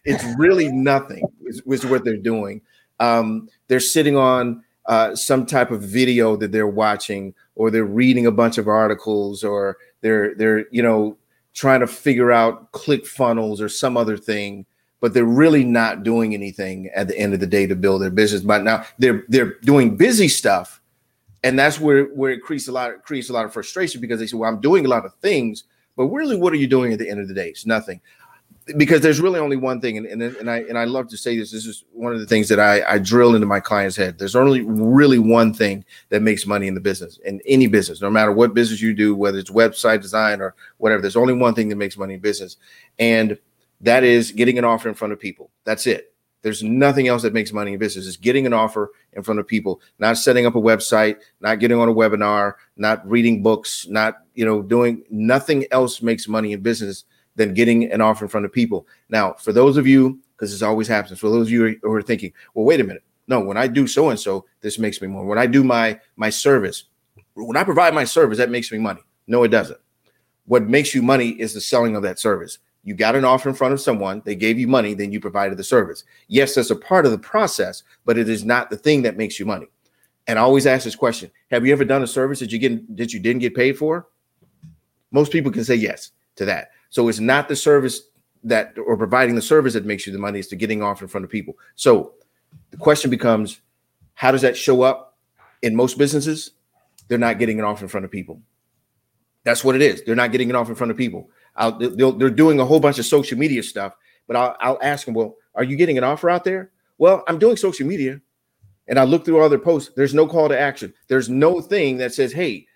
[0.04, 2.60] it's really nothing is, is, what they're doing.
[3.00, 8.26] Um, they're sitting on uh, some type of video that they're watching, or they're reading
[8.26, 11.16] a bunch of articles, or they're they're you know
[11.54, 14.66] trying to figure out ClickFunnels or some other thing
[15.04, 18.08] but they're really not doing anything at the end of the day to build their
[18.08, 18.40] business.
[18.40, 20.80] But now they're they're doing busy stuff,
[21.42, 24.18] and that's where where it creates a lot of, creates a lot of frustration because
[24.18, 25.64] they say, "Well, I'm doing a lot of things,
[25.94, 27.50] but really, what are you doing at the end of the day?
[27.50, 28.00] It's nothing."
[28.78, 31.36] Because there's really only one thing, and, and, and I and I love to say
[31.36, 31.52] this.
[31.52, 34.18] This is one of the things that I, I drill into my client's head.
[34.18, 38.08] There's only really one thing that makes money in the business, in any business, no
[38.08, 41.02] matter what business you do, whether it's website design or whatever.
[41.02, 42.56] There's only one thing that makes money in business,
[42.98, 43.38] and
[43.80, 45.50] that is getting an offer in front of people.
[45.64, 46.14] That's it.
[46.42, 48.06] There's nothing else that makes money in business.
[48.06, 51.78] It's getting an offer in front of people, not setting up a website, not getting
[51.78, 56.60] on a webinar, not reading books, not, you know, doing nothing else makes money in
[56.60, 57.04] business
[57.36, 58.86] than getting an offer in front of people.
[59.08, 62.02] Now, for those of you, because this always happens, for those of you who are
[62.02, 63.04] thinking, well, wait a minute.
[63.26, 65.24] No, when I do so and so, this makes me more.
[65.24, 66.84] When I do my my service,
[67.32, 69.00] when I provide my service, that makes me money.
[69.26, 69.80] No, it doesn't.
[70.44, 72.58] What makes you money is the selling of that service.
[72.84, 75.56] You got an offer in front of someone, they gave you money, then you provided
[75.56, 76.04] the service.
[76.28, 79.40] Yes, that's a part of the process, but it is not the thing that makes
[79.40, 79.66] you money.
[80.26, 82.96] And I always ask this question: Have you ever done a service that you get
[82.96, 84.06] that you didn't get paid for?
[85.10, 86.70] Most people can say yes to that.
[86.90, 88.02] So it's not the service
[88.42, 91.08] that or providing the service that makes you the money, it's the getting off in
[91.08, 91.56] front of people.
[91.74, 92.14] So
[92.70, 93.60] The question becomes,
[94.14, 95.16] how does that show up
[95.62, 96.52] in most businesses?
[97.08, 98.40] They're not getting it off in front of people.
[99.44, 100.02] That's what it is.
[100.02, 101.30] They're not getting it off in front of people.
[101.56, 103.94] They're doing a whole bunch of social media stuff,
[104.26, 106.70] but I'll, I'll ask them, well, are you getting an offer out there?
[106.98, 108.20] Well, I'm doing social media
[108.88, 109.92] and I look through all their posts.
[109.96, 110.92] There's no call to action.
[111.08, 112.66] There's no thing that says, hey,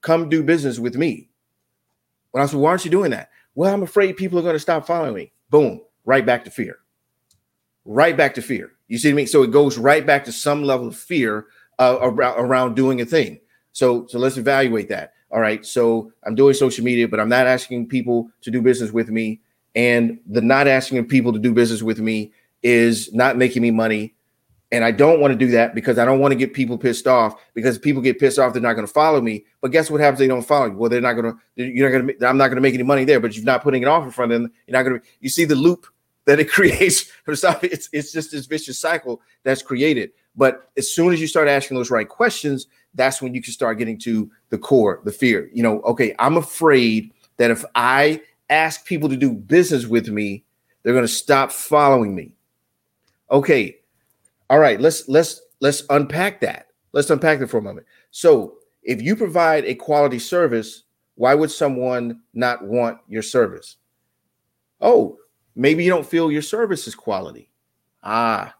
[0.00, 1.30] come do business with me.
[2.30, 3.30] When I said, why aren't you doing that?
[3.54, 5.32] Well, I'm afraid people are going to stop following me.
[5.50, 6.78] Boom, right back to fear.
[7.84, 8.72] Right back to fear.
[8.86, 9.26] You see what I mean?
[9.26, 11.46] So it goes right back to some level of fear
[11.78, 13.40] uh, around, around doing a thing.
[13.72, 15.12] So, so let's evaluate that.
[15.30, 15.64] All right.
[15.64, 19.40] So I'm doing social media, but I'm not asking people to do business with me.
[19.74, 24.14] And the not asking people to do business with me is not making me money.
[24.70, 27.06] And I don't want to do that because I don't want to get people pissed
[27.06, 29.44] off because people get pissed off, they're not going to follow me.
[29.62, 30.18] But guess what happens?
[30.18, 30.76] They don't follow you.
[30.76, 32.82] Well, they're not going to, you're not going to, I'm not going to make any
[32.82, 34.52] money there, but you're not putting it off in front of them.
[34.66, 35.86] You're not going to, you see the loop
[36.26, 37.10] that it creates.
[37.26, 40.10] It's, it's just this vicious cycle that's created.
[40.36, 42.66] But as soon as you start asking those right questions,
[42.98, 45.48] that's when you can start getting to the core, the fear.
[45.54, 50.44] You know, okay, I'm afraid that if I ask people to do business with me,
[50.82, 52.32] they're going to stop following me.
[53.30, 53.78] Okay.
[54.50, 56.68] All right, let's let's let's unpack that.
[56.92, 57.86] Let's unpack it for a moment.
[58.10, 60.84] So, if you provide a quality service,
[61.16, 63.76] why would someone not want your service?
[64.80, 65.18] Oh,
[65.54, 67.50] maybe you don't feel your service is quality.
[68.02, 68.54] Ah,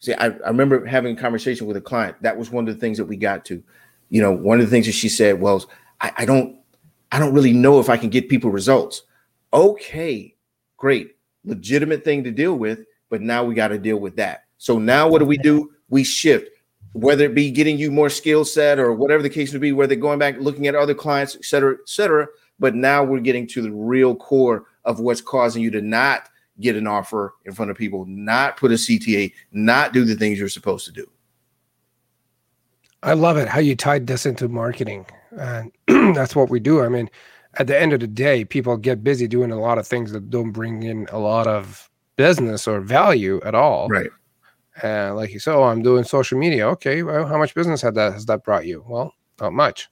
[0.00, 2.16] See, I, I remember having a conversation with a client.
[2.22, 3.62] That was one of the things that we got to.
[4.10, 5.66] You know, one of the things that she said was,
[6.00, 6.56] I, I don't,
[7.10, 9.02] I don't really know if I can get people results.
[9.52, 10.34] Okay,
[10.76, 14.44] great, legitimate thing to deal with, but now we got to deal with that.
[14.58, 15.72] So now what do we do?
[15.88, 16.50] We shift,
[16.92, 19.96] whether it be getting you more skill set or whatever the case may be, whether
[19.96, 22.26] going back looking at other clients, et cetera, et cetera.
[22.58, 26.28] But now we're getting to the real core of what's causing you to not
[26.60, 30.38] get an offer in front of people, not put a CTA, not do the things
[30.38, 31.08] you're supposed to do.
[33.02, 35.06] I love it how you tied this into marketing.
[35.38, 35.72] And
[36.16, 36.82] that's what we do.
[36.82, 37.08] I mean,
[37.54, 40.30] at the end of the day, people get busy doing a lot of things that
[40.30, 43.88] don't bring in a lot of business or value at all.
[43.88, 44.10] Right.
[44.82, 46.66] And like you said, oh, I'm doing social media.
[46.68, 48.84] Okay, well, how much business had that has that brought you?
[48.86, 49.88] Well, not much.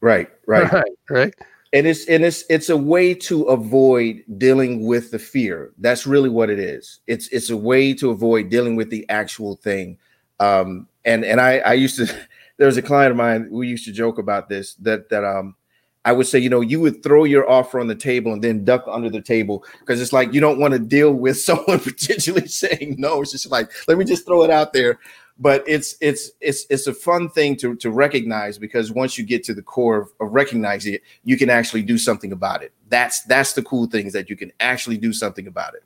[0.00, 1.34] Right, right, right, right
[1.72, 5.72] and it's and it's it's a way to avoid dealing with the fear.
[5.78, 7.00] That's really what it is.
[7.06, 9.98] It's it's a way to avoid dealing with the actual thing.
[10.40, 12.06] Um and and i i used to
[12.58, 15.54] there was a client of mine we used to joke about this that that um
[16.02, 18.64] I would say, you know, you would throw your offer on the table and then
[18.64, 22.46] duck under the table because it's like you don't want to deal with someone potentially
[22.46, 23.20] saying no.
[23.20, 24.98] It's just like, let me just throw it out there
[25.40, 29.42] but it's it's it's it's a fun thing to to recognize because once you get
[29.44, 32.72] to the core of, of recognizing it, you can actually do something about it.
[32.88, 35.82] That's that's the cool thing is that you can actually do something about it.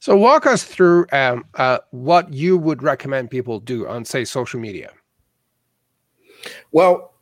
[0.00, 4.58] So walk us through um, uh, what you would recommend people do on say social
[4.58, 4.90] media.
[6.72, 7.12] Well,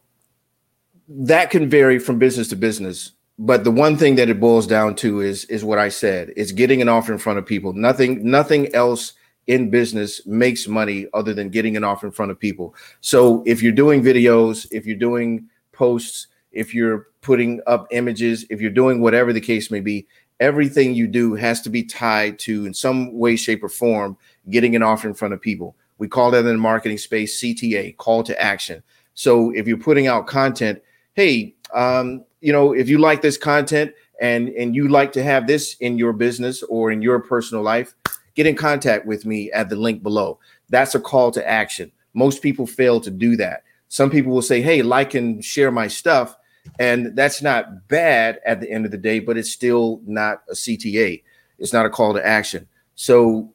[1.09, 4.95] that can vary from business to business but the one thing that it boils down
[4.97, 6.31] to is is what I said.
[6.37, 7.73] It's getting an offer in front of people.
[7.73, 9.15] Nothing nothing else
[9.47, 12.75] in business makes money other than getting an offer in front of people.
[13.01, 18.61] So if you're doing videos, if you're doing posts, if you're putting up images, if
[18.61, 20.07] you're doing whatever the case may be,
[20.41, 24.17] everything you do has to be tied to, in some way, shape, or form,
[24.49, 25.77] getting an offer in front of people.
[25.99, 28.83] We call that in the marketing space CTA, call to action.
[29.15, 30.81] So if you're putting out content,
[31.13, 35.47] hey, um, you know, if you like this content and and you like to have
[35.47, 37.95] this in your business or in your personal life,
[38.35, 40.39] get in contact with me at the link below.
[40.69, 41.93] That's a call to action.
[42.15, 43.63] Most people fail to do that.
[43.89, 46.37] Some people will say, hey, like and share my stuff.
[46.79, 50.55] And that's not bad at the end of the day, but it's still not a
[50.55, 51.23] CTA.
[51.59, 52.69] It's not a call to action.
[52.95, 53.53] So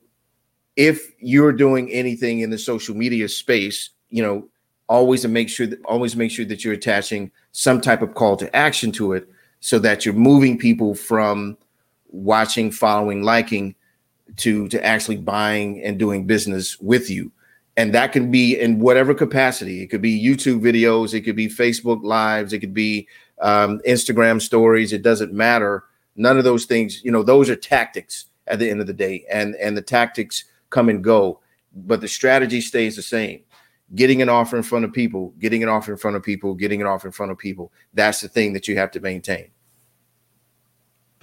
[0.75, 4.49] if you're doing anything in the social media space, you know,
[4.87, 8.55] always make sure that always make sure that you're attaching some type of call to
[8.55, 9.27] action to it
[9.59, 11.57] so that you're moving people from
[12.09, 13.75] watching, following, liking
[14.37, 17.31] to to actually buying and doing business with you.
[17.77, 19.81] And that can be in whatever capacity.
[19.81, 21.13] It could be youtube videos.
[21.13, 22.53] It could be facebook lives.
[22.53, 23.07] It could be
[23.41, 24.93] um, instagram stories.
[24.93, 25.83] It doesn't matter.
[26.15, 29.25] None of those things you know those are tactics at the end of the day.
[29.31, 31.39] And and the tactics come and go
[31.77, 33.41] but the strategy stays the same.
[33.93, 36.81] Getting an offer in front of people getting an offer in front of people getting
[36.81, 37.71] an offer in front of people.
[37.93, 39.49] That's the thing that you have to maintain.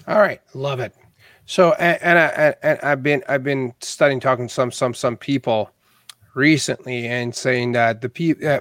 [0.06, 0.40] All right.
[0.54, 0.94] Love it
[1.47, 5.16] so and, and I and I've been I've been studying talking to some some some
[5.16, 5.70] people
[6.34, 8.61] recently and saying that the people uh,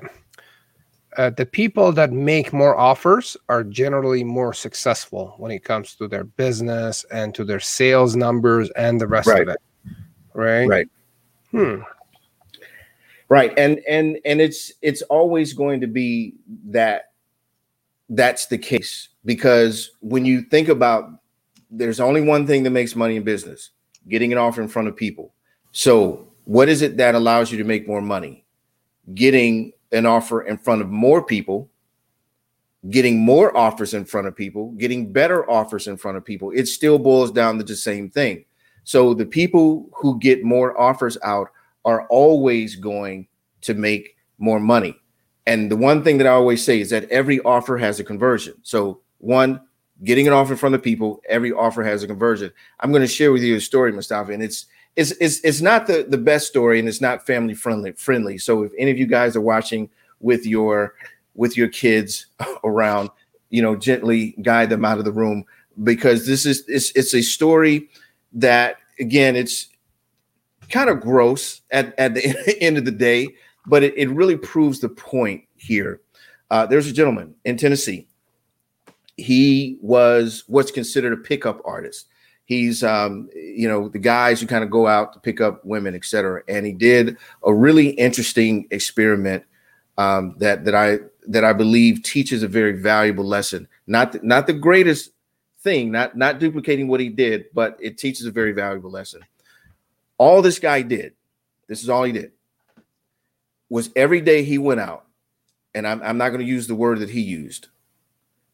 [1.18, 6.08] uh, the people that make more offers are generally more successful when it comes to
[6.08, 9.42] their business and to their sales numbers and the rest right.
[9.42, 9.58] of it.
[10.34, 10.66] Right.
[10.66, 10.88] Right.
[11.52, 11.82] Hmm.
[13.28, 13.54] Right.
[13.58, 16.36] And and and it's it's always going to be
[16.68, 17.12] that
[18.10, 21.10] that's the case because when you think about
[21.72, 23.72] there's only one thing that makes money in business,
[24.10, 25.34] getting an offer in front of people.
[25.72, 28.46] So, what is it that allows you to make more money?
[29.14, 31.70] Getting an offer in front of more people,
[32.90, 36.52] getting more offers in front of people, getting better offers in front of people.
[36.52, 38.44] It still boils down to the same thing.
[38.84, 41.50] So, the people who get more offers out
[41.86, 43.28] are always going
[43.62, 44.96] to make more money.
[45.48, 48.56] And the one thing that I always say is that every offer has a conversion.
[48.62, 49.62] So, one,
[50.04, 52.52] getting an offer front of people, every offer has a conversion.
[52.80, 55.88] I'm going to share with you a story, Mustafa, and it's it's it's, it's not
[55.88, 58.38] the, the best story and it's not family friendly friendly.
[58.38, 59.90] So if any of you guys are watching
[60.20, 60.96] with your
[61.36, 62.28] with your kids
[62.64, 63.10] around,
[63.50, 65.46] you know, gently guide them out of the room
[65.84, 67.90] because this is it's it's a story
[68.34, 69.68] that again it's
[70.70, 73.28] kind of gross at, at the end of the day,
[73.68, 76.02] but it, it really proves the point here.
[76.50, 78.08] Uh, there's a gentleman in Tennessee.
[79.22, 82.08] He was what's considered a pickup artist.
[82.46, 85.96] He's, um, you know, the guys who kind of go out to pick up women,
[85.96, 86.42] et cetera.
[86.48, 89.44] And he did a really interesting experiment
[89.98, 93.68] um, that that I that I believe teaches a very valuable lesson.
[93.88, 95.12] Not the, not the greatest
[95.62, 99.22] thing, not not duplicating what he did, but it teaches a very valuable lesson.
[100.18, 101.14] All this guy did,
[101.68, 102.32] this is all he did,
[103.70, 105.06] was every day he went out,
[105.74, 107.70] and I'm, I'm not going to use the word that he used,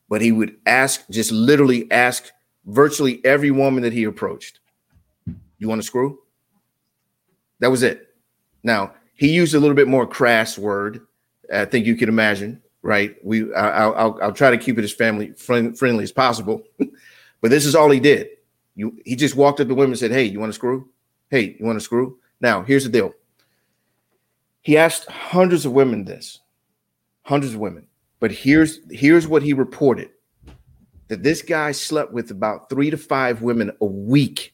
[0.10, 2.32] but he would ask, just literally ask
[2.66, 4.60] virtually every woman that he approached,
[5.58, 6.20] You want to screw?
[7.60, 8.16] That was it.
[8.64, 11.02] Now, he used a little bit more crass word.
[11.54, 13.16] I think you can imagine, right?
[13.24, 16.64] We, I, will I'll try to keep it as family friend, friendly as possible,
[17.42, 18.28] but this is all he did.
[18.76, 20.90] You, he just walked up to women and said, "Hey, you want to screw?"
[21.30, 22.20] Hey, you want to screw?
[22.40, 23.14] Now, here's the deal.
[24.62, 26.40] He asked hundreds of women this,
[27.24, 27.88] hundreds of women.
[28.20, 30.10] But here's here's what he reported
[31.08, 34.54] that this guy slept with about three to five women a week.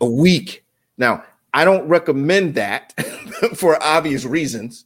[0.00, 0.64] A week.
[0.96, 2.92] Now, I don't recommend that
[3.56, 4.84] for obvious reasons.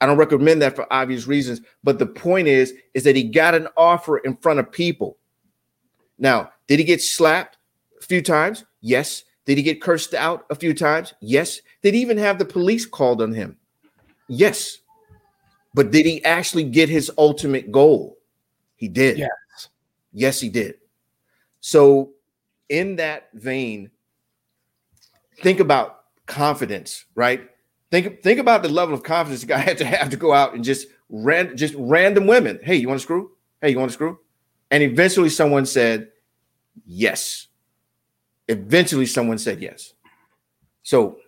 [0.00, 1.60] I don't recommend that for obvious reasons.
[1.84, 5.18] But the point is, is that he got an offer in front of people.
[6.18, 7.58] Now, did he get slapped
[8.00, 8.64] a few times?
[8.80, 9.24] Yes.
[9.46, 11.14] Did he get cursed out a few times?
[11.20, 11.60] Yes.
[11.82, 13.56] Did he even have the police called on him?
[14.28, 14.78] Yes.
[15.74, 18.18] But did he actually get his ultimate goal?
[18.76, 19.18] He did.
[19.18, 19.68] Yes.
[20.12, 20.74] Yes, he did.
[21.60, 22.10] So,
[22.68, 23.90] in that vein,
[25.40, 27.48] think about confidence, right?
[27.90, 30.54] Think think about the level of confidence the guy had to have to go out
[30.54, 32.58] and just ran just random women.
[32.62, 33.32] Hey, you want to screw?
[33.60, 34.18] Hey, you want to screw?
[34.70, 36.08] And eventually someone said
[36.86, 37.48] yes.
[38.48, 39.94] Eventually, someone said yes.
[40.82, 41.18] So,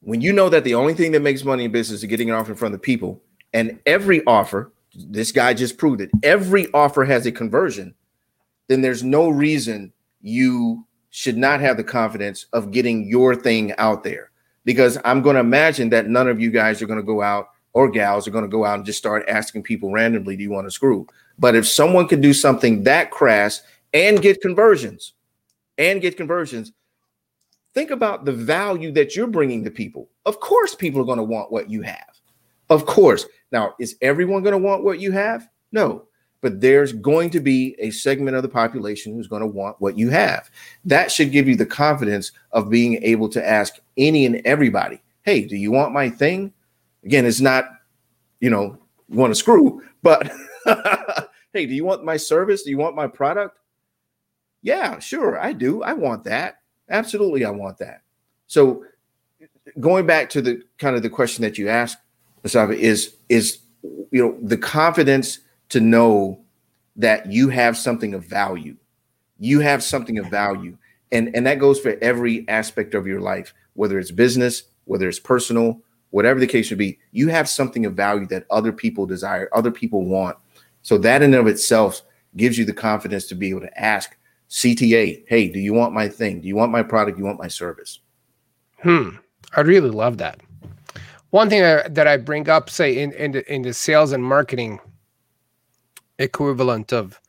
[0.00, 2.32] when you know that the only thing that makes money in business is getting it
[2.32, 3.20] off in front of the people,
[3.52, 7.94] and every offer, this guy just proved it, every offer has a conversion,
[8.68, 14.04] then there's no reason you should not have the confidence of getting your thing out
[14.04, 14.30] there.
[14.64, 17.48] Because I'm going to imagine that none of you guys are going to go out
[17.72, 20.50] or gals are going to go out and just start asking people randomly, do you
[20.50, 21.06] want to screw?
[21.38, 25.14] But if someone can do something that crass and get conversions,
[25.80, 26.72] and get conversions,
[27.72, 30.10] think about the value that you're bringing to people.
[30.26, 32.20] Of course, people are going to want what you have.
[32.68, 33.26] Of course.
[33.52, 35.48] Now, is everyone going to want what you have?
[35.72, 36.06] No.
[36.40, 39.98] But there's going to be a segment of the population who's going to want what
[39.98, 40.50] you have.
[40.84, 45.44] That should give you the confidence of being able to ask any and everybody, hey,
[45.44, 46.52] do you want my thing?
[47.04, 47.66] Again, it's not,
[48.40, 48.78] you know,
[49.08, 50.30] want to screw, but
[51.52, 52.62] hey, do you want my service?
[52.62, 53.58] Do you want my product?
[54.62, 55.82] Yeah, sure, I do.
[55.82, 56.58] I want that.
[56.88, 58.02] Absolutely, I want that.
[58.46, 58.84] So,
[59.78, 61.98] going back to the kind of the question that you asked,
[62.42, 66.40] Mustafa, is is you know the confidence to know
[66.96, 68.76] that you have something of value.
[69.38, 70.76] You have something of value,
[71.12, 75.18] and and that goes for every aspect of your life, whether it's business, whether it's
[75.18, 75.80] personal,
[76.10, 76.98] whatever the case should be.
[77.12, 80.36] You have something of value that other people desire, other people want.
[80.82, 82.02] So that in and of itself
[82.36, 84.16] gives you the confidence to be able to ask
[84.50, 86.40] CTA, hey, do you want my thing?
[86.40, 87.16] Do you want my product?
[87.16, 88.00] Do you want my service?
[88.82, 89.10] Hmm.
[89.56, 90.40] I'd really love that.
[91.30, 94.80] One thing that I bring up, say in in the, in the sales and marketing
[96.18, 97.20] equivalent of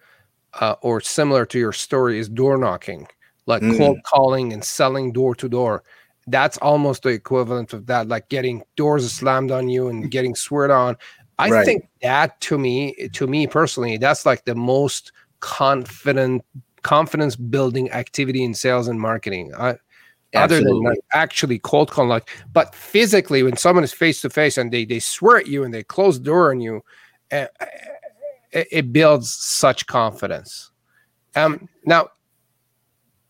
[0.60, 3.08] uh, or similar to your story is door knocking,
[3.46, 3.78] like mm.
[3.78, 5.84] cold calling and selling door to door.
[6.28, 10.72] That's almost the equivalent of that, like getting doors slammed on you and getting sweared
[10.72, 10.98] on.
[11.40, 11.66] I right.
[11.66, 16.44] think that to me, to me personally, that's like the most confident
[16.84, 19.54] confidence building activity in sales and marketing.
[19.58, 19.78] I
[20.34, 20.70] Absolutely.
[20.70, 22.10] other than like actually cold calling.
[22.10, 25.64] Like, but physically, when someone is face to face and they they swear at you
[25.64, 26.82] and they close the door on you,
[27.32, 27.48] uh,
[28.52, 30.72] it, it builds such confidence.
[31.36, 32.10] Um, now,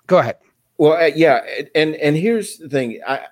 [0.07, 0.37] go ahead.
[0.77, 1.41] Well, uh, yeah,
[1.75, 2.99] and and here's the thing.
[3.07, 3.25] I,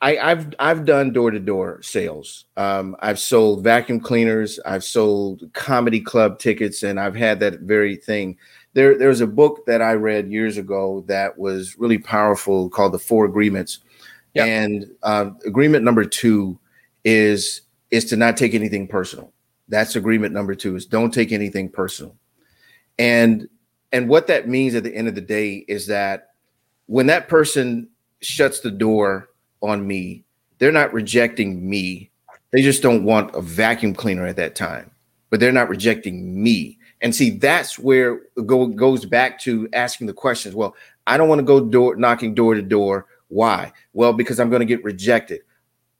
[0.00, 2.44] I have I've done door to door sales.
[2.56, 4.60] Um, I've sold vacuum cleaners.
[4.64, 8.36] I've sold comedy club tickets, and I've had that very thing.
[8.78, 12.98] There, there's a book that I read years ago that was really powerful called The
[13.00, 13.80] Four Agreements,
[14.34, 14.46] yep.
[14.46, 16.56] and um, agreement number two
[17.04, 19.32] is is to not take anything personal.
[19.66, 22.14] That's agreement number two is don't take anything personal.
[23.00, 23.48] And
[23.90, 26.28] and what that means at the end of the day is that
[26.86, 27.88] when that person
[28.20, 30.22] shuts the door on me,
[30.58, 32.12] they're not rejecting me.
[32.52, 34.92] They just don't want a vacuum cleaner at that time,
[35.30, 36.77] but they're not rejecting me.
[37.00, 40.54] And see, that's where go, goes back to asking the questions.
[40.54, 40.74] Well,
[41.06, 43.06] I don't want to go door knocking door to door.
[43.28, 43.72] Why?
[43.92, 45.42] Well, because I'm going to get rejected.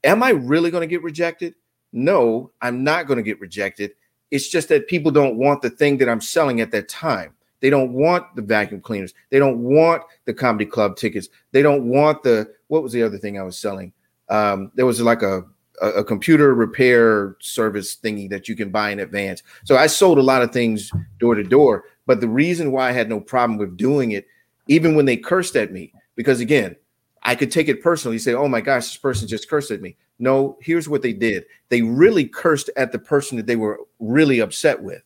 [0.05, 1.55] Am I really going to get rejected?
[1.93, 3.93] No, I'm not going to get rejected.
[4.31, 7.35] It's just that people don't want the thing that I'm selling at that time.
[7.61, 9.15] They don't want the vacuum cleaners.
[9.31, 11.29] They don't want the comedy club tickets.
[11.53, 13.93] They don't want the what was the other thing I was selling?
[14.29, 15.45] Um, there was like a,
[15.81, 19.43] a, a computer repair service thingy that you can buy in advance.
[19.65, 21.85] So I sold a lot of things door to door.
[22.07, 24.27] But the reason why I had no problem with doing it,
[24.67, 26.77] even when they cursed at me, because again,
[27.23, 28.19] I could take it personally.
[28.19, 31.45] Say, "Oh my gosh, this person just cursed at me." No, here's what they did.
[31.69, 35.03] They really cursed at the person that they were really upset with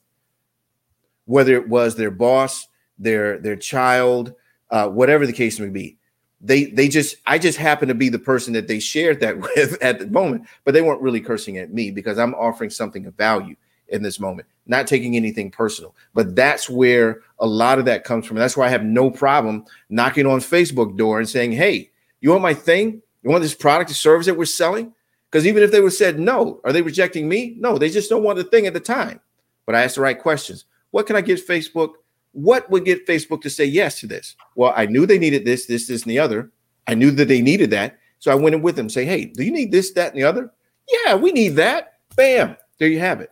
[1.25, 2.69] whether it was their boss,
[2.99, 4.35] their their child,
[4.71, 5.99] uh, whatever the case may be.
[6.43, 9.81] They they just I just happened to be the person that they shared that with
[9.83, 13.15] at the moment, but they weren't really cursing at me because I'm offering something of
[13.15, 13.57] value
[13.89, 15.95] in this moment, not taking anything personal.
[16.15, 18.39] But that's where a lot of that comes from.
[18.39, 21.91] That's why I have no problem knocking on Facebook door and saying, "Hey,
[22.21, 23.03] you want my thing?
[23.23, 24.93] You want this product or service that we're selling?"
[25.31, 27.57] Because even if they were said no, are they rejecting me?
[27.59, 29.21] No, they just don't want the thing at the time.
[29.65, 30.67] But I asked the right questions.
[30.91, 31.95] What can I get Facebook?
[32.33, 34.37] What would get Facebook to say yes to this?
[34.57, 36.51] Well, I knew they needed this, this, this, and the other.
[36.87, 37.99] I knew that they needed that.
[38.19, 40.25] So I went in with them, say, hey, do you need this, that, and the
[40.25, 40.51] other?
[40.89, 41.99] Yeah, we need that.
[42.17, 42.57] Bam.
[42.79, 43.31] There you have it.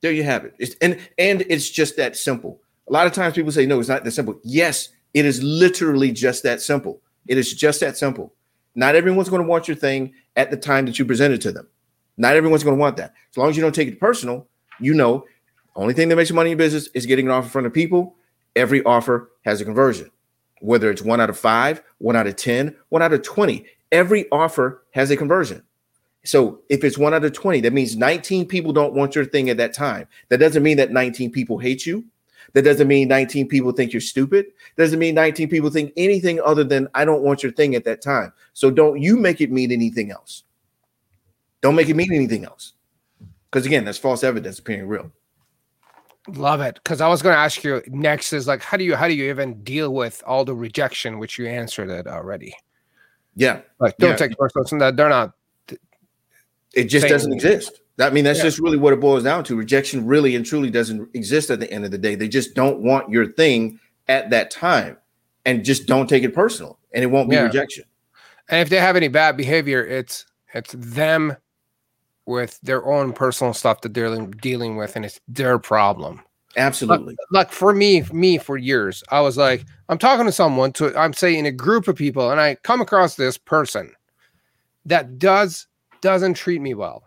[0.00, 0.54] There you have it.
[0.58, 2.60] It's, and and it's just that simple.
[2.88, 4.38] A lot of times people say, no, it's not that simple.
[4.42, 7.00] Yes, it is literally just that simple.
[7.26, 8.34] It is just that simple.
[8.74, 11.52] Not everyone's going to want your thing at the time that you present it to
[11.52, 11.68] them.
[12.16, 13.14] Not everyone's going to want that.
[13.30, 14.46] As long as you don't take it personal,
[14.80, 15.24] you know
[15.76, 17.72] only thing that makes you money in business is getting an offer in front of
[17.72, 18.16] people.
[18.54, 20.10] Every offer has a conversion,
[20.60, 23.64] whether it's one out of five, one out of 10, one out of 20.
[23.90, 25.62] Every offer has a conversion.
[26.24, 29.50] So if it's one out of 20, that means 19 people don't want your thing
[29.50, 30.08] at that time.
[30.28, 32.04] That doesn't mean that 19 people hate you.
[32.54, 34.46] That doesn't mean 19 people think you're stupid.
[34.76, 38.00] Doesn't mean 19 people think anything other than I don't want your thing at that
[38.00, 38.32] time.
[38.52, 40.44] So don't you make it mean anything else.
[41.60, 42.72] Don't make it mean anything else.
[43.50, 45.10] Because again, that's false evidence appearing real.
[46.28, 46.76] Love it.
[46.82, 49.14] Because I was going to ask you next is like, how do you how do
[49.14, 52.54] you even deal with all the rejection, which you answered it already?
[53.36, 54.28] Yeah, like don't yeah.
[54.28, 54.86] take personal.
[54.86, 55.32] That they're not.
[56.72, 57.80] It just doesn't exist.
[57.98, 58.46] I mean, that's yeah.
[58.46, 59.56] just really what it boils down to.
[59.56, 62.14] Rejection really and truly doesn't exist at the end of the day.
[62.14, 64.96] They just don't want your thing at that time,
[65.44, 67.42] and just don't take it personal, and it won't be yeah.
[67.42, 67.84] rejection.
[68.48, 71.36] And if they have any bad behavior, it's it's them
[72.26, 76.22] with their own personal stuff that they're dealing with, and it's their problem.
[76.56, 77.16] Absolutely.
[77.30, 80.96] Like, like for me, me for years, I was like, I'm talking to someone to,
[80.96, 83.92] I'm saying a group of people, and I come across this person
[84.86, 85.66] that does
[86.00, 87.02] doesn't treat me well,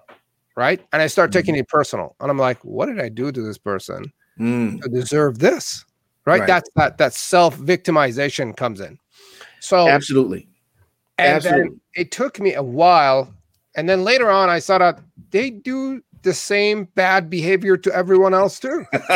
[0.55, 0.81] right?
[0.91, 1.59] And I start taking mm.
[1.59, 4.81] it personal, and I'm like, what did I do to this person mm.
[4.81, 5.85] to deserve this?
[6.25, 6.41] Right?
[6.41, 6.47] right?
[6.47, 8.99] That's that that self victimization comes in.
[9.61, 10.47] So absolutely,
[11.17, 11.69] and absolutely.
[11.69, 13.33] then it took me a while
[13.77, 14.99] and then later on, I saw that
[15.31, 18.85] they do the same bad behavior to everyone else too.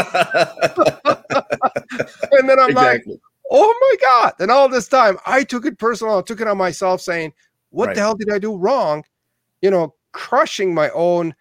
[2.31, 3.13] and then I'm exactly.
[3.13, 4.33] like, oh my God.
[4.39, 6.19] And all this time, I took it personal.
[6.19, 7.33] I took it on myself saying,
[7.69, 7.95] what right.
[7.95, 9.03] the hell did I do wrong?
[9.61, 11.35] You know, crushing my own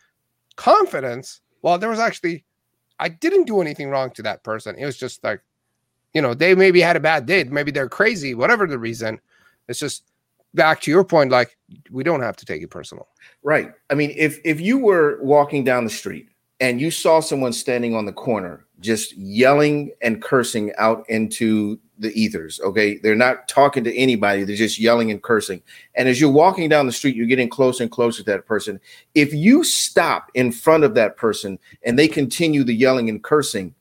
[0.56, 1.40] confidence.
[1.62, 2.44] Well, there was actually,
[2.98, 4.76] I didn't do anything wrong to that person.
[4.76, 5.40] It was just like,
[6.14, 7.44] you know, they maybe had a bad day.
[7.44, 9.20] Maybe they're crazy, whatever the reason.
[9.68, 10.09] It's just
[10.55, 11.57] back to your point, like
[11.90, 13.09] we don't have to take it personal.
[13.42, 13.72] Right.
[13.90, 16.28] I mean, if if you were walking down the street
[16.61, 22.12] and you saw someone standing on the corner just yelling and cursing out into the
[22.18, 22.96] ethers, okay?
[22.98, 25.62] They're not talking to anybody, they're just yelling and cursing.
[25.94, 28.80] And as you're walking down the street, you're getting closer and closer to that person.
[29.14, 33.74] If you stop in front of that person and they continue the yelling and cursing,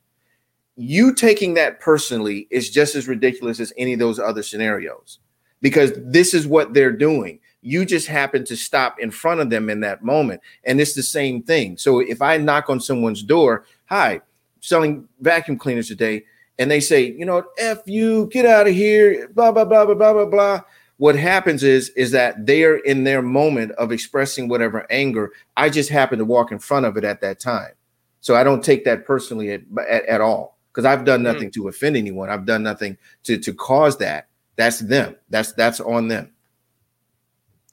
[0.76, 5.18] you taking that personally is just as ridiculous as any of those other scenarios
[5.60, 7.40] because this is what they're doing.
[7.62, 10.40] You just happen to stop in front of them in that moment.
[10.64, 11.76] And it's the same thing.
[11.76, 14.22] So if I knock on someone's door, hi,
[14.60, 16.24] selling vacuum cleaners today,
[16.58, 19.94] and they say, you know, F you, get out of here, blah, blah, blah, blah,
[19.94, 20.60] blah, blah, blah.
[20.98, 25.32] What happens is, is that they're in their moment of expressing whatever anger.
[25.56, 27.72] I just happen to walk in front of it at that time.
[28.20, 31.24] So I don't take that personally at, at, at all because I've done hmm.
[31.24, 31.54] nothing mm.
[31.54, 32.28] to offend anyone.
[32.28, 34.28] I've done nothing to, to cause that.
[34.60, 35.16] That's them.
[35.30, 36.32] That's that's on them.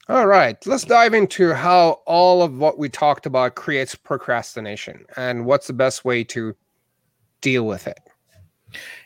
[0.08, 5.46] All right, let's dive into how all of what we talked about creates procrastination and
[5.46, 6.56] what's the best way to
[7.42, 8.00] deal with it.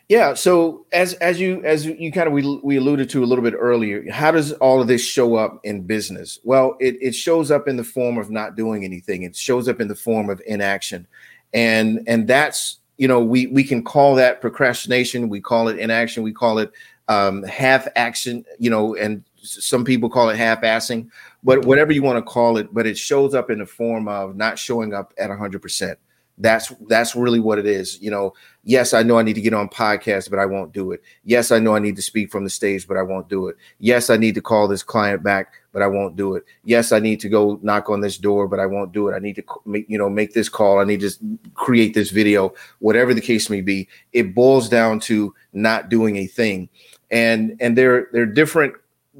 [0.08, 3.42] Yeah, so as as you as you kind of we, we alluded to a little
[3.42, 6.38] bit earlier, how does all of this show up in business?
[6.44, 9.24] Well, it, it shows up in the form of not doing anything.
[9.24, 11.08] It shows up in the form of inaction.
[11.52, 16.22] And and that's you know, we we can call that procrastination, we call it inaction,
[16.22, 16.70] we call it
[17.08, 21.08] um, half action, you know, and some people call it half assing,
[21.42, 24.36] but whatever you want to call it, but it shows up in the form of
[24.36, 25.96] not showing up at 100%.
[26.38, 28.00] That's that's really what it is.
[28.00, 28.32] You know,
[28.64, 31.02] yes, I know I need to get on podcast, but I won't do it.
[31.24, 33.56] Yes, I know I need to speak from the stage, but I won't do it.
[33.78, 36.44] Yes, I need to call this client back, but I won't do it.
[36.64, 39.14] Yes, I need to go knock on this door, but I won't do it.
[39.14, 40.80] I need to make, you know, make this call.
[40.80, 41.10] I need to
[41.52, 43.86] create this video, whatever the case may be.
[44.14, 46.70] It boils down to not doing a thing
[47.12, 48.74] and and there there are different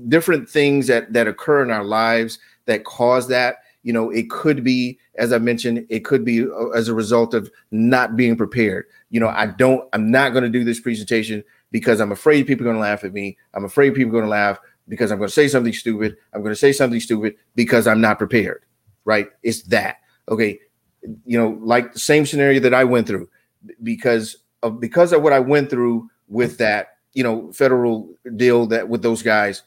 [0.09, 3.57] different things that that occur in our lives that cause that.
[3.85, 7.35] You know it could be as i mentioned it could be uh, as a result
[7.35, 8.87] of not being prepared.
[9.11, 12.65] You know i don't i'm not going to do this presentation because i'm afraid people
[12.65, 13.37] are going to laugh at me.
[13.55, 16.17] I'm afraid people are going to laugh because i'm going to say something stupid.
[16.33, 18.65] I'm going to say something stupid because i'm not prepared
[19.05, 19.29] right?
[19.43, 19.97] It's that
[20.29, 20.59] okay?
[21.27, 23.29] You know like the same scenario that i went through
[23.83, 28.89] because of because of what i went through with that you know, federal deal that
[28.89, 29.63] with those guys,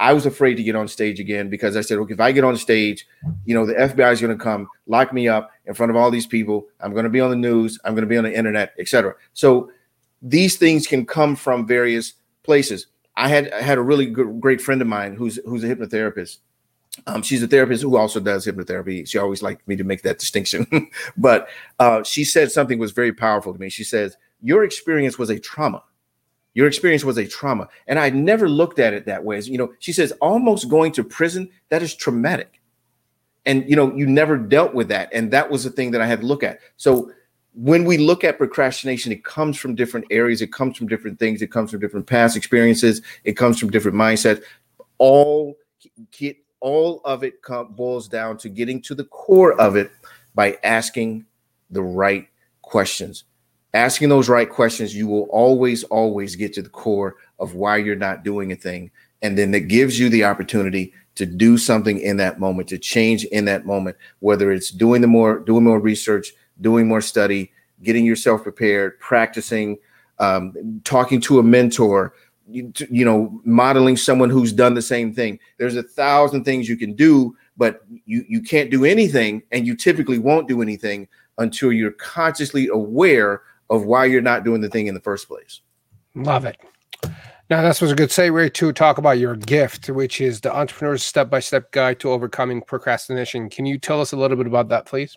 [0.00, 2.44] I was afraid to get on stage again because I said, okay, if I get
[2.44, 3.06] on stage,
[3.44, 6.10] you know, the FBI is going to come lock me up in front of all
[6.10, 6.68] these people.
[6.80, 7.78] I'm going to be on the news.
[7.84, 9.14] I'm going to be on the internet, etc.
[9.32, 9.70] So
[10.22, 12.86] these things can come from various places.
[13.16, 16.38] I had I had a really good, great friend of mine who's who's a hypnotherapist.
[17.06, 19.06] Um, she's a therapist who also does hypnotherapy.
[19.08, 20.66] She always liked me to make that distinction,
[21.16, 23.68] but uh, she said something was very powerful to me.
[23.68, 25.82] She says, "Your experience was a trauma."
[26.58, 27.68] Your experience was a trauma.
[27.86, 29.36] And I never looked at it that way.
[29.36, 32.60] As you know, she says, almost going to prison, that is traumatic.
[33.46, 35.08] And you know, you never dealt with that.
[35.12, 36.58] And that was the thing that I had to look at.
[36.76, 37.12] So
[37.54, 41.42] when we look at procrastination, it comes from different areas, it comes from different things,
[41.42, 44.42] it comes from different past experiences, it comes from different mindsets.
[44.98, 45.56] All
[46.10, 47.34] get all of it
[47.70, 49.92] boils down to getting to the core of it
[50.34, 51.24] by asking
[51.70, 52.26] the right
[52.62, 53.22] questions
[53.74, 57.96] asking those right questions, you will always, always get to the core of why you're
[57.96, 58.90] not doing a thing.
[59.22, 63.24] And then it gives you the opportunity to do something in that moment, to change
[63.26, 67.52] in that moment, whether it's doing the more, doing more research, doing more study,
[67.82, 69.76] getting yourself prepared, practicing,
[70.20, 72.14] um, talking to a mentor,
[72.48, 75.38] you, you know, modeling someone who's done the same thing.
[75.58, 79.76] There's a thousand things you can do, but you you can't do anything, and you
[79.76, 81.08] typically won't do anything
[81.38, 85.60] until you're consciously aware of why you're not doing the thing in the first place.
[86.14, 86.56] Love it.
[87.50, 91.02] Now, this was a good segue to talk about your gift, which is the entrepreneur's
[91.02, 93.48] step by step guide to overcoming procrastination.
[93.48, 95.16] Can you tell us a little bit about that, please?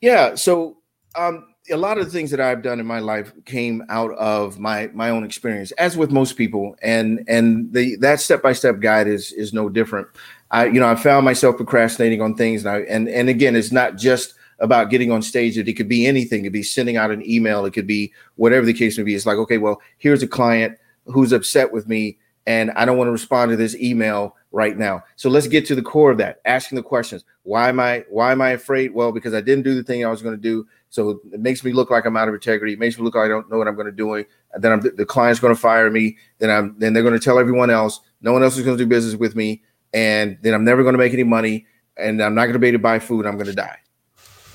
[0.00, 0.34] Yeah.
[0.34, 0.78] So,
[1.14, 4.58] um, a lot of the things that I've done in my life came out of
[4.58, 8.80] my my own experience, as with most people, and and the that step by step
[8.80, 10.08] guide is is no different.
[10.50, 13.72] I you know I found myself procrastinating on things, and I and and again, it's
[13.72, 16.40] not just about getting on stage that it could be anything.
[16.40, 17.64] It could be sending out an email.
[17.64, 19.14] It could be whatever the case may be.
[19.14, 23.08] It's like, okay, well, here's a client who's upset with me and I don't want
[23.08, 25.02] to respond to this email right now.
[25.16, 27.24] So let's get to the core of that, asking the questions.
[27.42, 28.94] Why am I why am I afraid?
[28.94, 30.66] Well, because I didn't do the thing I was going to do.
[30.90, 32.74] So it makes me look like I'm out of integrity.
[32.74, 34.24] It makes me look like I don't know what I'm going to do.
[34.58, 36.16] Then I'm, the client's going to fire me.
[36.38, 38.00] Then I'm then they're going to tell everyone else.
[38.20, 39.62] No one else is going to do business with me.
[39.92, 41.66] And then I'm never going to make any money.
[41.96, 43.26] And I'm not going to be able to buy food.
[43.26, 43.78] I'm going to die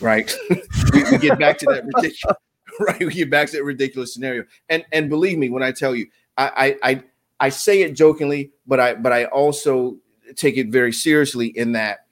[0.02, 0.34] right?
[0.50, 2.38] we, we, get back to that ridiculous,
[2.80, 3.00] right?
[3.00, 4.46] We get back to that ridiculous scenario.
[4.70, 7.04] And and believe me when I tell you, I I I,
[7.40, 9.98] I say it jokingly, but I but I also
[10.36, 12.06] take it very seriously in that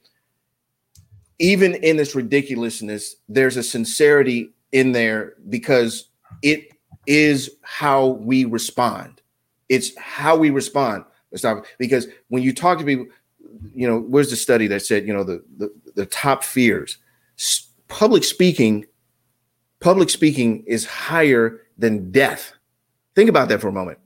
[1.40, 6.10] even in this ridiculousness, there's a sincerity in there because
[6.42, 6.72] it
[7.06, 9.22] is how we respond.
[9.70, 11.06] It's how we respond.
[11.36, 11.66] Stop.
[11.78, 13.06] Because when you talk to people,
[13.76, 16.98] you know, where's the study that said, you know, the the, the top fears
[17.88, 18.86] public speaking,
[19.80, 22.54] public speaking is higher than death.
[23.16, 24.00] Think about that for a moment.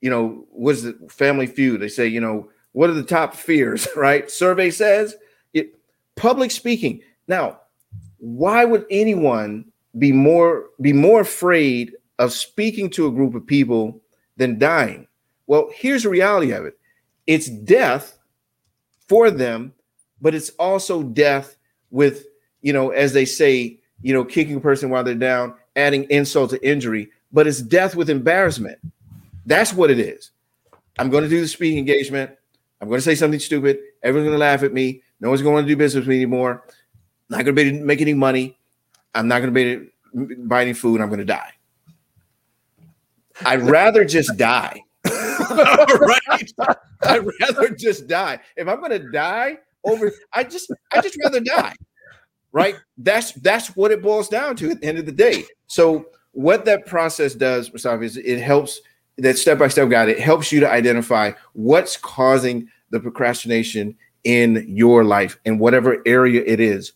[0.00, 1.80] you know, what's the family feud?
[1.80, 4.30] They say, you know, what are the top fears, right?
[4.30, 5.16] Survey says
[5.54, 5.78] it
[6.16, 7.00] public speaking.
[7.26, 7.60] Now,
[8.18, 9.64] why would anyone
[9.98, 14.02] be more be more afraid of speaking to a group of people
[14.36, 15.06] than dying?
[15.46, 16.78] Well, here's the reality of it.
[17.26, 18.18] It's death
[19.08, 19.72] for them,
[20.20, 21.56] but it's also death
[21.90, 22.26] with,
[22.64, 26.48] you know, as they say, you know, kicking a person while they're down, adding insult
[26.50, 28.78] to injury, but it's death with embarrassment.
[29.44, 30.30] That's what it is.
[30.98, 32.30] I'm going to do the speaking engagement.
[32.80, 33.78] I'm going to say something stupid.
[34.02, 35.02] Everyone's going to laugh at me.
[35.20, 36.64] No one's going to do business with me anymore.
[36.66, 38.58] I'm not going to be to make any money.
[39.14, 41.02] I'm not going to be to buy any food.
[41.02, 41.52] I'm going to die.
[43.44, 44.80] I'd rather just die.
[45.04, 46.52] right?
[47.02, 48.40] I'd rather just die.
[48.56, 51.74] If I'm going to die over, I just, I just rather die.
[52.54, 52.76] Right?
[52.96, 55.44] That's that's what it boils down to at the end of the day.
[55.66, 58.80] So what that process does, Mustafa, is it helps
[59.18, 60.08] that step by step guide.
[60.08, 66.42] It helps you to identify what's causing the procrastination in your life in whatever area
[66.46, 66.92] it is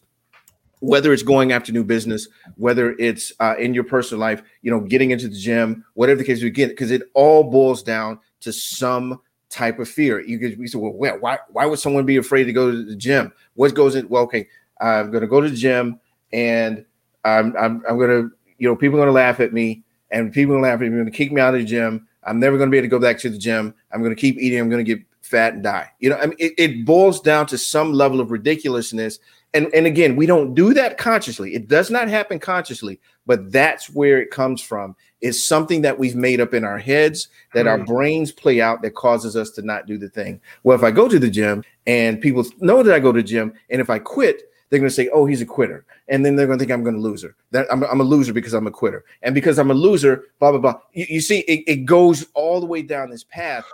[0.81, 4.81] whether it's going after new business whether it's uh, in your personal life you know
[4.81, 8.53] getting into the gym whatever the case we get because it all boils down to
[8.53, 12.45] some type of fear you could we say well why why would someone be afraid
[12.45, 14.47] to go to the gym what goes in well okay
[14.81, 15.99] i'm going to go to the gym
[16.33, 16.85] and
[17.25, 20.33] i'm i'm, I'm going to you know people are going to laugh at me and
[20.33, 22.07] people are going to laugh at me going to kick me out of the gym
[22.25, 24.21] i'm never going to be able to go back to the gym i'm going to
[24.21, 25.91] keep eating i'm going to get fat and die.
[26.01, 29.19] You know, I mean, it, it boils down to some level of ridiculousness.
[29.55, 31.55] And, and again, we don't do that consciously.
[31.55, 34.97] It does not happen consciously, but that's where it comes from.
[35.21, 37.71] It's something that we've made up in our heads that mm.
[37.71, 37.85] our hmm.
[37.85, 40.41] brains play out that causes us to not do the thing.
[40.63, 43.27] Well, if I go to the gym and people know that I go to the
[43.27, 46.37] gym, and if I quit, they're going to say, "Oh, he's a quitter," and then
[46.37, 47.37] they're going to think I'm going to loser.
[47.51, 50.51] That I'm, I'm, a loser because I'm a quitter, and because I'm a loser, blah
[50.51, 50.81] blah blah.
[50.93, 53.65] You, you see, it, it goes all the way down this path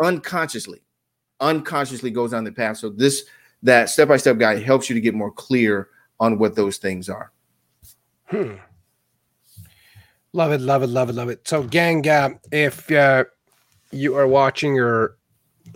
[0.00, 0.82] unconsciously
[1.40, 2.78] unconsciously goes down the path.
[2.78, 3.24] So this
[3.62, 5.88] that step by step guide helps you to get more clear
[6.20, 7.32] on what those things are.
[8.26, 8.54] Hmm.
[10.32, 11.46] Love it, love it, love it, love it.
[11.46, 13.24] So, gang, uh, if uh,
[13.92, 15.16] you are watching or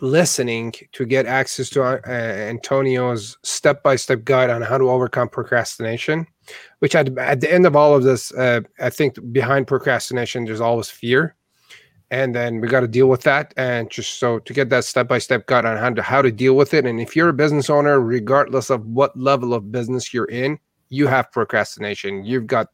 [0.00, 5.28] listening to get access to uh, Antonio's step by step guide on how to overcome
[5.28, 6.26] procrastination,
[6.78, 10.60] which at, at the end of all of this, uh, I think behind procrastination, there's
[10.60, 11.34] always fear.
[12.10, 15.46] And then we got to deal with that and just so to get that step-by-step
[15.46, 16.86] guide on how to how to deal with it.
[16.86, 21.06] And if you're a business owner regardless of what level of business you're in you
[21.06, 22.24] have procrastination.
[22.24, 22.68] You've got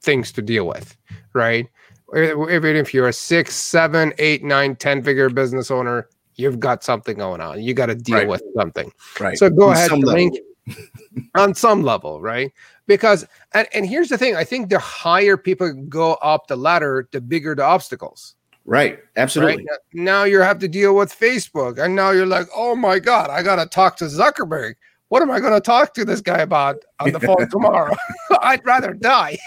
[0.00, 0.96] things to deal with
[1.36, 1.68] right?
[2.16, 7.16] Even if you're a six seven eight nine ten figure business owner you've got something
[7.16, 8.28] going on you got to deal right.
[8.28, 10.36] with something right so go on ahead link
[11.34, 12.52] on some level right
[12.86, 17.08] because and, and here's the thing i think the higher people go up the ladder
[17.12, 18.98] the bigger the obstacles Right.
[19.16, 19.58] Absolutely.
[19.58, 19.78] Right?
[19.94, 21.78] Now you have to deal with Facebook.
[21.78, 24.74] And now you're like, oh my God, I got to talk to Zuckerberg.
[25.08, 27.94] What am I going to talk to this guy about on the phone tomorrow?
[28.42, 29.38] I'd rather die.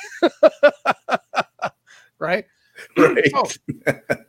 [2.17, 2.45] right?
[2.97, 3.31] right.
[3.31, 3.45] So,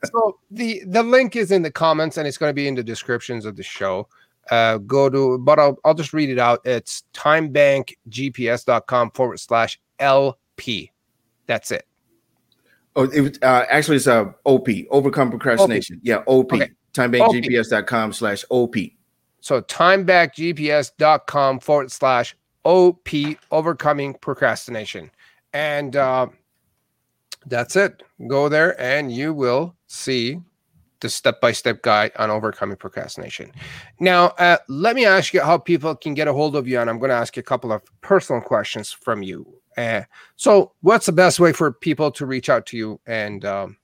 [0.05, 2.85] so, the the link is in the comments and it's going to be in the
[2.85, 4.09] descriptions of the show.
[4.51, 6.61] Uh, go to, but I'll, I'll just read it out.
[6.65, 10.91] It's timebankgps.com forward slash LP.
[11.47, 11.87] That's it.
[12.97, 15.97] Oh, it was uh, actually it's a uh, OP, overcome procrastination.
[15.97, 16.03] OP.
[16.03, 16.53] Yeah, OP.
[16.53, 16.71] Okay.
[16.93, 18.75] Timebankgps.com slash OP.
[19.41, 23.09] So timebankgps.com forward slash OP,
[23.51, 25.11] overcoming procrastination.
[25.53, 26.29] And uh,
[27.47, 28.03] that's it.
[28.29, 30.41] Go there and you will see
[31.01, 33.51] the step-by-step guide on overcoming procrastination.
[33.99, 36.91] Now, uh, let me ask you how people can get a hold of you, and
[36.91, 39.47] I'm going to ask you a couple of personal questions from you.
[39.77, 40.03] Uh,
[40.37, 43.01] so, what's the best way for people to reach out to you?
[43.07, 43.79] And um,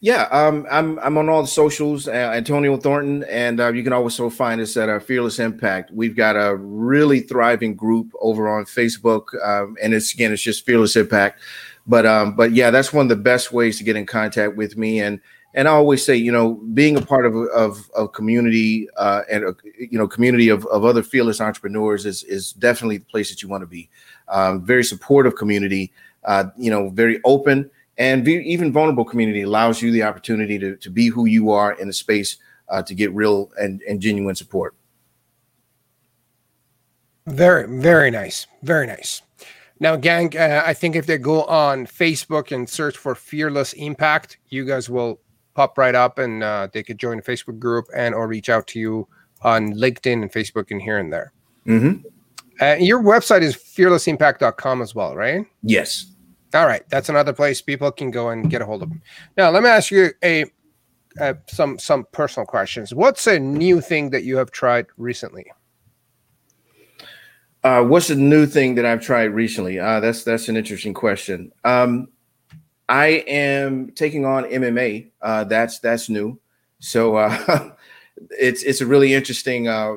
[0.00, 3.92] yeah, um, I'm I'm on all the socials, uh, Antonio Thornton, and uh, you can
[3.92, 5.90] also find us at our Fearless Impact.
[5.92, 10.64] We've got a really thriving group over on Facebook, um, and it's again, it's just
[10.64, 11.40] Fearless Impact.
[11.86, 14.76] But um, but yeah, that's one of the best ways to get in contact with
[14.76, 15.00] me.
[15.00, 15.20] And
[15.54, 19.44] and I always say, you know, being a part of of, of community uh, and
[19.44, 23.42] a, you know community of, of other fearless entrepreneurs is is definitely the place that
[23.42, 23.88] you want to be
[24.28, 25.92] um, very supportive community,
[26.24, 27.70] uh, you know, very open
[28.00, 31.74] and be, even vulnerable community allows you the opportunity to, to be who you are
[31.74, 32.36] in a space
[32.70, 34.74] uh, to get real and, and genuine support.
[37.26, 38.46] Very, very nice.
[38.62, 39.20] Very nice.
[39.80, 44.38] Now, gang, uh, I think if they go on Facebook and search for Fearless Impact,
[44.50, 45.20] you guys will
[45.54, 48.66] pop right up and uh, they could join the Facebook group and or reach out
[48.68, 49.08] to you
[49.42, 51.32] on LinkedIn and Facebook and here and there.
[51.66, 52.06] Mm-hmm.
[52.60, 55.46] Uh, your website is fearlessimpact.com as well, right?
[55.62, 56.06] Yes.
[56.52, 59.00] All right, that's another place people can go and get a hold of them.
[59.36, 60.44] Now, let me ask you a
[61.20, 62.92] uh, some some personal questions.
[62.94, 65.50] What's a new thing that you have tried recently?
[67.62, 69.78] Uh, what's the new thing that I've tried recently?
[69.78, 71.52] Uh, that's that's an interesting question.
[71.64, 72.08] Um,
[72.88, 75.10] I am taking on MMA.
[75.20, 76.38] Uh, that's that's new.
[76.78, 77.70] So uh,
[78.30, 79.68] it's it's a really interesting.
[79.68, 79.96] Uh,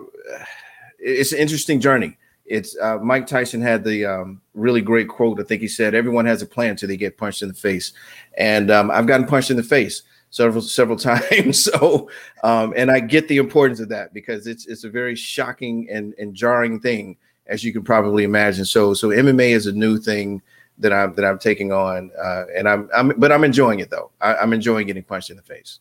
[0.99, 2.17] it's an interesting journey.
[2.45, 5.39] It's uh, Mike Tyson had the um, really great quote.
[5.39, 7.93] I think he said, "Everyone has a plan until they get punched in the face,"
[8.37, 11.63] and um, I've gotten punched in the face several several times.
[11.63, 12.09] so,
[12.43, 16.13] um, and I get the importance of that because it's it's a very shocking and,
[16.19, 17.15] and jarring thing,
[17.47, 18.65] as you can probably imagine.
[18.65, 20.41] So, so MMA is a new thing
[20.77, 24.11] that I'm that I'm taking on, uh, and I'm I'm but I'm enjoying it though.
[24.21, 25.79] I, am enjoying getting punched in the face.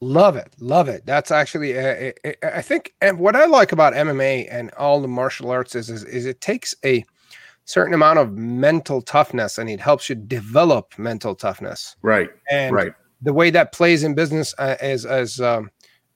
[0.00, 1.04] Love it, love it.
[1.04, 5.50] That's actually, uh, I think, and what I like about MMA and all the martial
[5.50, 7.04] arts is, is, is it takes a
[7.66, 11.96] certain amount of mental toughness and it helps you develop mental toughness.
[12.00, 12.30] Right.
[12.50, 15.70] And right the way that plays in business uh, as as um,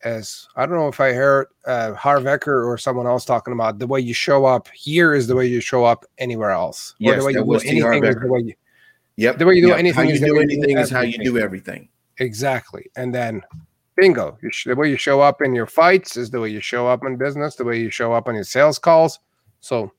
[0.05, 3.79] as I don't know if I heard uh, Harv Eker or someone else talking about
[3.79, 6.95] the way you show up here is the way you show up anywhere else.
[6.99, 8.55] Yes, or the way you do anything is the way you.
[9.17, 9.39] Yep.
[9.39, 9.79] The way you do yep.
[9.79, 11.89] anything how you is do anything is how you do everything.
[12.19, 13.43] Exactly, and then
[13.97, 16.87] bingo, sh- the way you show up in your fights is the way you show
[16.87, 17.57] up in business.
[17.57, 19.21] The way you show up on your sales calls.
[19.61, 19.93] So,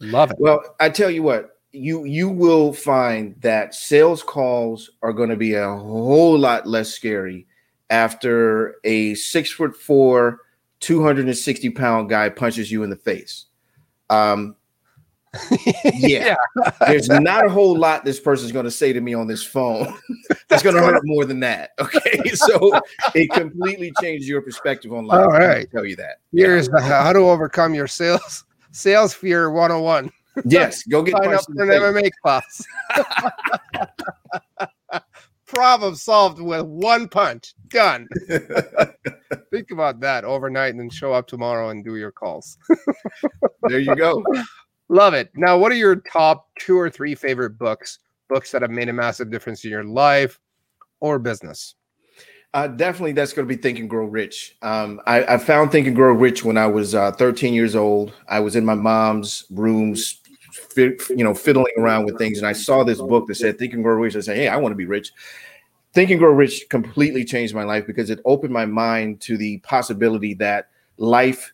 [0.00, 0.36] love it.
[0.40, 5.36] Well, I tell you what, you you will find that sales calls are going to
[5.36, 7.46] be a whole lot less scary
[7.90, 10.40] after a six foot four,
[10.80, 13.46] 260 pound guy punches you in the face.
[14.10, 14.56] Um,
[15.94, 16.70] yeah, yeah.
[16.86, 19.92] there's not a whole lot this person's going to say to me on this phone
[20.48, 21.70] that's going to hurt more than that.
[21.80, 22.80] Okay, so
[23.14, 25.20] it completely changed your perspective on life.
[25.20, 26.18] All right, tell you that.
[26.32, 27.02] Here's yeah.
[27.02, 30.10] how to overcome your sales sales fear 101.
[30.44, 32.64] Yes, go get sign up for an MMA class.
[35.54, 37.54] Problem solved with one punch.
[37.68, 38.08] Done.
[39.50, 42.58] Think about that overnight and then show up tomorrow and do your calls.
[43.62, 44.22] there you go.
[44.88, 45.30] Love it.
[45.34, 47.98] Now, what are your top two or three favorite books?
[48.28, 50.38] Books that have made a massive difference in your life
[51.00, 51.74] or business?
[52.54, 54.56] Uh, definitely, that's going to be Think and Grow Rich.
[54.62, 58.12] Um, I, I, found Think and Grow Rich when I was uh, 13 years old.
[58.28, 60.20] I was in my mom's rooms
[60.76, 62.38] you know, fiddling around with things.
[62.38, 64.16] And I saw this book that said Think and Grow Rich.
[64.16, 65.12] I said, hey, I want to be rich.
[65.92, 69.58] Think and Grow Rich completely changed my life because it opened my mind to the
[69.58, 71.52] possibility that life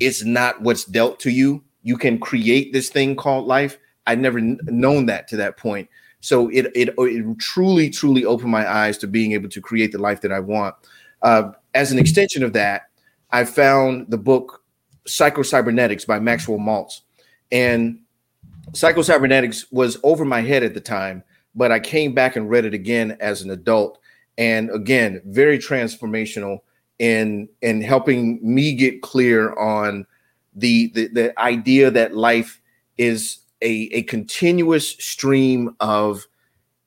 [0.00, 1.62] is not what's dealt to you.
[1.82, 3.78] You can create this thing called life.
[4.06, 5.88] I'd never known that to that point.
[6.20, 9.98] So it, it it truly truly opened my eyes to being able to create the
[9.98, 10.74] life that I want.
[11.22, 12.82] Uh, as an extension of that,
[13.30, 14.62] I found the book
[15.06, 17.02] Psycho Cybernetics by Maxwell Maltz,
[17.52, 18.00] and
[18.74, 21.22] Psycho Cybernetics was over my head at the time,
[21.54, 23.98] but I came back and read it again as an adult.
[24.36, 26.60] And again, very transformational
[26.98, 30.06] in in helping me get clear on
[30.54, 32.60] the the, the idea that life
[32.98, 36.26] is a, a continuous stream of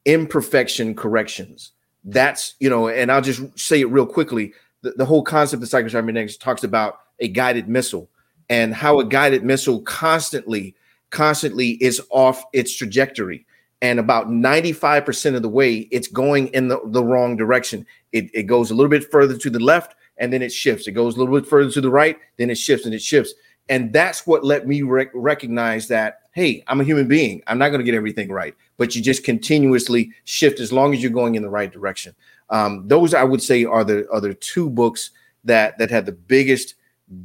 [0.06, 1.72] imperfection corrections.
[2.04, 4.54] That's, you know, and I'll just say it real quickly.
[4.82, 8.10] The, the whole concept of Psycho Cybernetics talks about a guided missile
[8.50, 10.76] and how a guided missile constantly
[11.12, 13.46] constantly is off its trajectory.
[13.84, 17.86] And about 95% of the way, it's going in the, the wrong direction.
[18.12, 20.88] It, it goes a little bit further to the left and then it shifts.
[20.88, 23.34] It goes a little bit further to the right, then it shifts and it shifts.
[23.70, 27.42] And that's what let me rec- recognize that, hey, I'm a human being.
[27.48, 31.02] I'm not going to get everything right, but you just continuously shift as long as
[31.02, 32.16] you're going in the right direction.
[32.50, 35.12] Um, those I would say are the other two books
[35.44, 36.76] that that had the biggest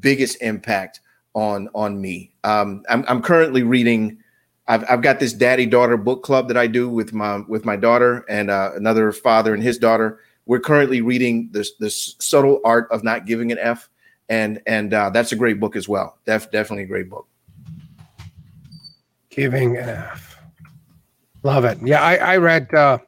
[0.01, 1.01] biggest impact
[1.37, 2.33] on on me.
[2.43, 4.19] Um, I'm, I'm currently reading.
[4.67, 7.77] I've, I've got this daddy daughter book club that I do with my with my
[7.77, 10.19] daughter and uh, another father and his daughter.
[10.47, 13.89] We're currently reading this this subtle art of not giving an F,
[14.29, 16.19] and and uh, that's a great book as well.
[16.25, 17.29] Def, definitely a great book.
[19.29, 20.41] Giving an F,
[21.43, 21.79] love it.
[21.85, 22.73] Yeah, I I read.
[22.75, 22.99] Uh,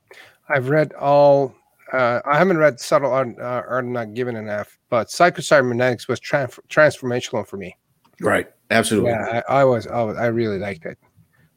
[0.49, 1.55] I've read all.
[1.93, 6.07] Uh, I haven't read subtle art, uh, art not giving an F, but Psycho Cybernetics
[6.07, 7.75] was transformational for me.
[8.21, 8.49] Right.
[8.71, 9.11] Absolutely.
[9.11, 10.99] Yeah, I, I, was, I was, I really liked it.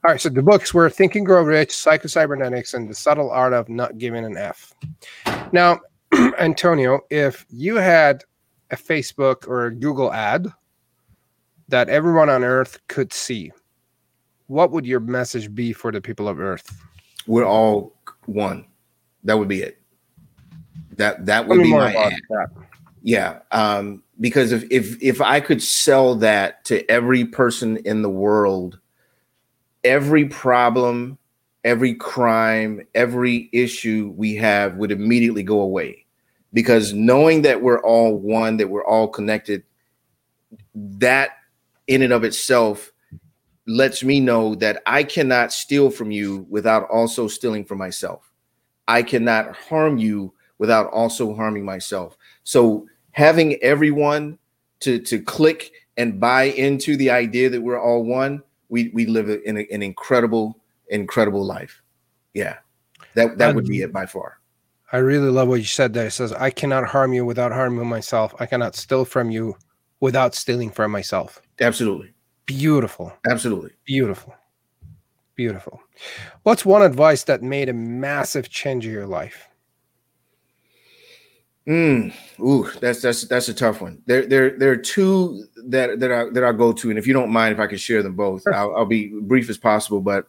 [0.03, 0.21] All right.
[0.21, 3.69] So the books were Think and Grow Rich, Psycho Cybernetics, and The Subtle Art of
[3.69, 4.73] Not Giving an F.
[5.51, 5.79] Now,
[6.39, 8.23] Antonio, if you had
[8.71, 10.47] a Facebook or a Google ad
[11.67, 13.51] that everyone on Earth could see,
[14.47, 16.81] what would your message be for the people of Earth?
[17.27, 17.93] We're all
[18.25, 18.65] one.
[19.23, 19.81] That would be it.
[20.97, 22.13] That that would be my ad.
[22.29, 22.49] That.
[23.01, 23.39] Yeah.
[23.51, 28.79] Um, because if if if I could sell that to every person in the world,
[29.83, 31.17] every problem
[31.63, 36.05] every crime, every issue we have would immediately go away.
[36.53, 39.63] Because knowing that we're all one, that we're all connected,
[40.75, 41.31] that
[41.87, 42.91] in and of itself
[43.67, 48.29] lets me know that I cannot steal from you without also stealing from myself.
[48.87, 52.17] I cannot harm you without also harming myself.
[52.43, 54.37] So having everyone
[54.81, 59.29] to to click and buy into the idea that we're all one, we we live
[59.29, 61.81] in a, an incredible incredible life.
[62.33, 62.57] Yeah,
[63.15, 64.39] that that would be um, it by far.
[64.93, 66.07] I really love what you said there.
[66.07, 68.33] It says, "I cannot harm you without harming myself.
[68.39, 69.55] I cannot steal from you
[69.99, 72.13] without stealing from myself." Absolutely.
[72.45, 73.13] Beautiful.
[73.29, 73.71] Absolutely.
[73.85, 74.35] Beautiful.
[75.35, 75.81] Beautiful.
[76.43, 79.47] What's one advice that made a massive change in your life?
[81.67, 84.01] Mm, ooh, that's that's that's a tough one.
[84.07, 87.13] There there there are two that that I that I go to, and if you
[87.13, 88.53] don't mind, if I can share them both, sure.
[88.53, 90.01] I'll, I'll, be brief as possible.
[90.01, 90.27] But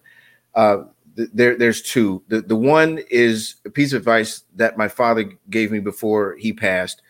[0.54, 0.84] uh,
[1.16, 2.22] th- there there's two.
[2.28, 6.52] The the one is a piece of advice that my father gave me before he
[6.52, 7.00] passed.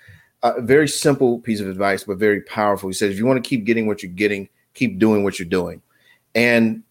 [0.44, 2.88] A very simple piece of advice, but very powerful.
[2.88, 5.48] He says, if you want to keep getting what you're getting, keep doing what you're
[5.48, 5.82] doing,
[6.34, 6.84] and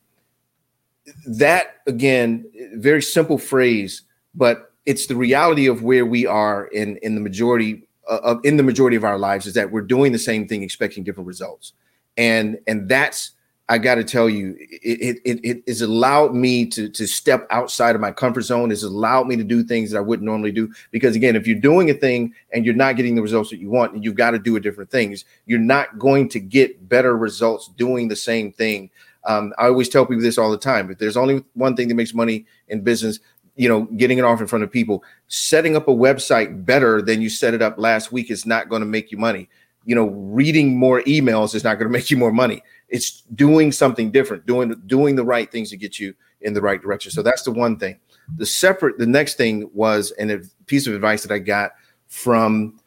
[1.25, 4.01] that again, very simple phrase,
[4.36, 8.57] but it's the reality of where we are in in the majority uh, of in
[8.57, 11.73] the majority of our lives is that we're doing the same thing expecting different results.
[12.17, 13.32] And and that's
[13.69, 17.95] i got to tell you it, it it has allowed me to to step outside
[17.95, 18.71] of my comfort zone.
[18.71, 20.73] It's allowed me to do things that i wouldn't normally do.
[20.89, 23.69] Because again if you're doing a thing and you're not getting the results that you
[23.69, 25.25] want and you've got to do a different things.
[25.45, 28.89] You're not going to get better results doing the same thing.
[29.23, 30.89] Um, I always tell people this all the time.
[30.89, 33.19] If there's only one thing that makes money in business,
[33.62, 35.03] you know, getting it off in front of people.
[35.28, 38.80] Setting up a website better than you set it up last week is not going
[38.80, 39.47] to make you money.
[39.86, 42.64] You know, reading more emails is not going to make you more money.
[42.89, 46.82] It's doing something different, doing doing the right things to get you in the right
[46.82, 47.12] direction.
[47.12, 47.99] So that's the one thing.
[48.36, 51.74] The separate, the next thing was, and a piece of advice that I got
[52.07, 52.80] from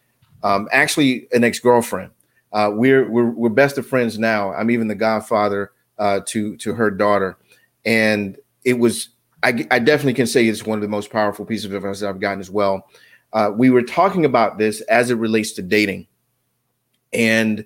[0.43, 2.11] um, actually an ex girlfriend.
[2.53, 4.53] Uh, we're, we're we're best of friends now.
[4.53, 5.70] I'm even the godfather
[6.01, 7.39] uh, to to her daughter,
[7.85, 9.11] and it was
[9.45, 12.18] I, I, definitely can say it's one of the most powerful pieces of advice I've
[12.18, 12.88] gotten as well.
[13.34, 16.07] Uh, we were talking about this as it relates to dating,
[17.12, 17.64] and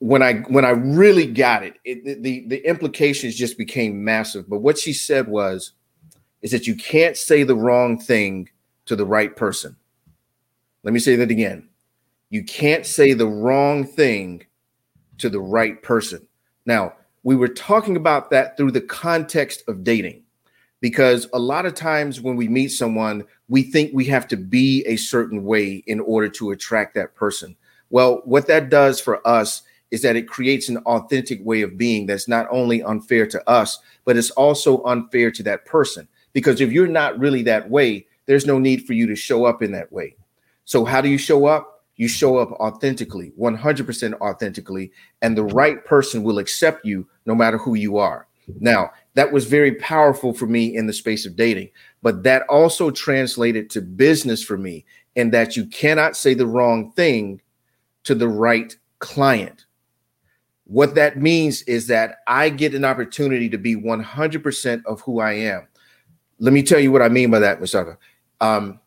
[0.00, 4.50] when I when I really got it, it the the implications just became massive.
[4.50, 5.72] But what she said was,
[6.42, 8.48] is that you can't say the wrong thing
[8.86, 9.76] to the right person.
[10.82, 11.68] Let me say that again.
[12.30, 14.44] You can't say the wrong thing
[15.18, 16.26] to the right person.
[16.66, 20.23] Now, we were talking about that through the context of dating
[20.84, 24.84] because a lot of times when we meet someone, we think we have to be
[24.84, 27.56] a certain way in order to attract that person.
[27.88, 32.04] Well, what that does for us is that it creates an authentic way of being
[32.04, 36.06] that's not only unfair to us, but it's also unfair to that person.
[36.34, 39.62] Because if you're not really that way, there's no need for you to show up
[39.62, 40.16] in that way.
[40.66, 41.82] So, how do you show up?
[41.96, 47.56] You show up authentically, 100% authentically, and the right person will accept you no matter
[47.56, 48.26] who you are.
[48.60, 51.70] Now, that was very powerful for me in the space of dating,
[52.02, 54.84] but that also translated to business for me
[55.16, 57.40] and that you cannot say the wrong thing
[58.04, 59.66] to the right client.
[60.64, 65.32] What that means is that I get an opportunity to be 100% of who I
[65.32, 65.68] am.
[66.38, 67.98] Let me tell you what I mean by that, Mustafa.
[68.40, 68.80] Um,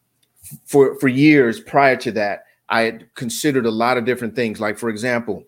[0.66, 4.60] for for years prior to that, I had considered a lot of different things.
[4.60, 5.44] Like, for example,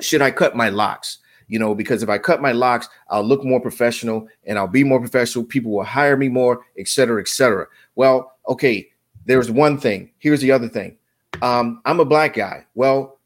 [0.00, 1.18] should I cut my locks?
[1.48, 4.84] You know, because if I cut my locks, I'll look more professional and I'll be
[4.84, 5.44] more professional.
[5.44, 7.66] People will hire me more, et cetera, et cetera.
[7.96, 8.88] Well, okay,
[9.26, 10.12] there's one thing.
[10.18, 10.96] Here's the other thing.
[11.42, 12.66] Um, I'm a black guy.
[12.74, 13.18] Well,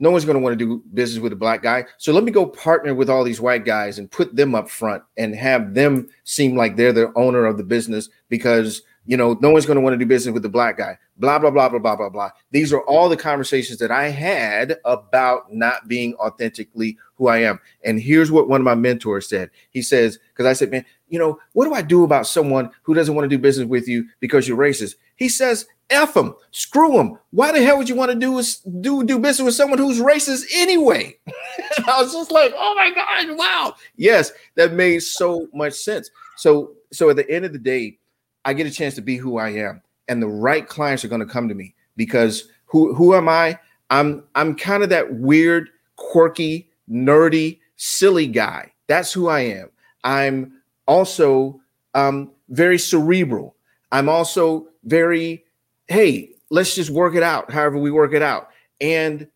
[0.00, 1.84] no one's going to want to do business with a black guy.
[1.96, 5.02] So let me go partner with all these white guys and put them up front
[5.16, 9.48] and have them seem like they're the owner of the business because you know, no
[9.48, 10.98] one's going to want to do business with the black guy.
[11.16, 12.30] Blah, blah, blah, blah, blah, blah, blah.
[12.50, 17.58] These are all the conversations that I had about not being authentically who I am.
[17.82, 19.48] And here's what one of my mentors said.
[19.70, 22.92] He says, because I said, man, you know, what do I do about someone who
[22.92, 24.96] doesn't want to do business with you because you're racist?
[25.16, 27.18] He says, F them, screw them.
[27.30, 28.42] Why the hell would you want to do
[28.82, 31.16] do do business with someone who's racist anyway?
[31.88, 33.74] I was just like, oh my god, wow.
[33.96, 36.10] Yes, that made so much sense.
[36.36, 37.98] So, so at the end of the day,
[38.44, 41.20] I get a chance to be who I am, and the right clients are going
[41.20, 43.58] to come to me because who who am I?
[43.90, 48.72] I'm I'm kind of that weird, quirky, nerdy, silly guy.
[48.86, 49.70] That's who I am.
[50.04, 50.52] I'm
[50.86, 51.60] also
[51.94, 53.56] um, very cerebral.
[53.92, 55.44] I'm also very,
[55.88, 57.50] hey, let's just work it out.
[57.50, 58.48] However we work it out,
[58.80, 59.26] and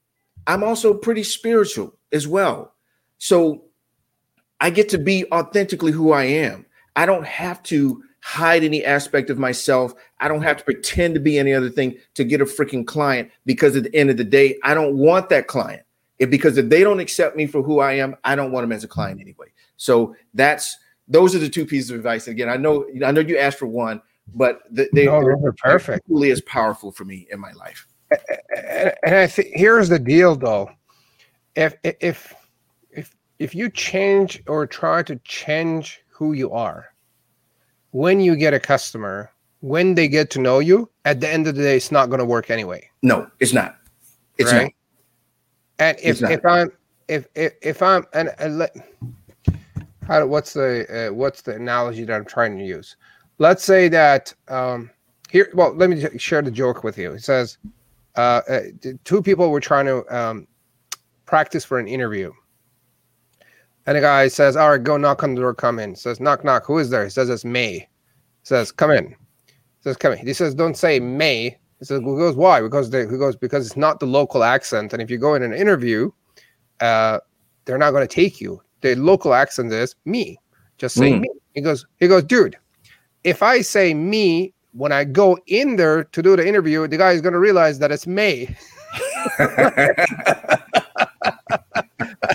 [0.47, 2.75] I'm also pretty spiritual as well.
[3.19, 3.65] So
[4.61, 6.67] I get to be authentically who I am.
[6.95, 9.93] I don't have to hide any aspect of myself.
[10.21, 13.31] I don't have to pretend to be any other thing to get a freaking client
[13.45, 15.83] because at the end of the day, I don't want that client.
[16.19, 18.73] If because if they don't accept me for who I am, I don't want them
[18.73, 19.49] as a client anyway.
[19.77, 22.29] So that's those are the two pieces of advice.
[22.29, 24.01] Again, I know I know you asked for one,
[24.35, 26.07] but they, they no, are perfect.
[26.09, 27.87] Really, is powerful for me in my life.
[28.57, 30.71] And I think here's the deal, though.
[31.57, 32.35] If if
[32.93, 36.92] if if you change or try to change who you are,
[37.93, 39.31] when you get a customer,
[39.61, 42.19] when they get to know you, at the end of the day, it's not going
[42.19, 42.89] to work anyway.
[43.03, 43.77] No, it's not.
[44.39, 44.65] It's right?
[44.65, 44.73] not.
[45.79, 46.73] And if if I'm
[47.09, 48.75] if if, if I'm and, and let
[50.07, 52.97] how what's the uh, what's the analogy that I'm trying to use?
[53.39, 54.91] Let's say that um
[55.31, 55.51] here.
[55.55, 57.13] Well, let me share the joke with you.
[57.13, 57.59] It says
[58.17, 58.61] uh, uh
[59.05, 60.47] two people were trying to um,
[61.27, 62.33] practice for an interview.
[63.87, 65.97] And the guy says, All right, go knock on the door, come in.
[65.97, 66.67] Says, knock, knock.
[66.67, 67.05] Who is there?
[67.05, 67.89] He says, It's May.
[68.45, 69.15] Says, come in.
[69.81, 70.19] Says, come in.
[70.19, 71.57] He says, Don't say May.
[71.79, 72.61] He says, Who goes, why?
[72.61, 74.93] Because they, he goes, because it's not the local accent.
[74.93, 76.11] And if you go in an interview,
[76.81, 77.19] uh,
[77.65, 78.63] they're not going to take you.
[78.83, 80.39] The local accent is me.
[80.79, 81.21] Just say mm.
[81.21, 81.29] me.
[81.55, 82.57] He goes, he goes, dude,
[83.25, 87.13] if I say me when I go in there to do the interview, the guy
[87.13, 88.55] is going to realize that it's May.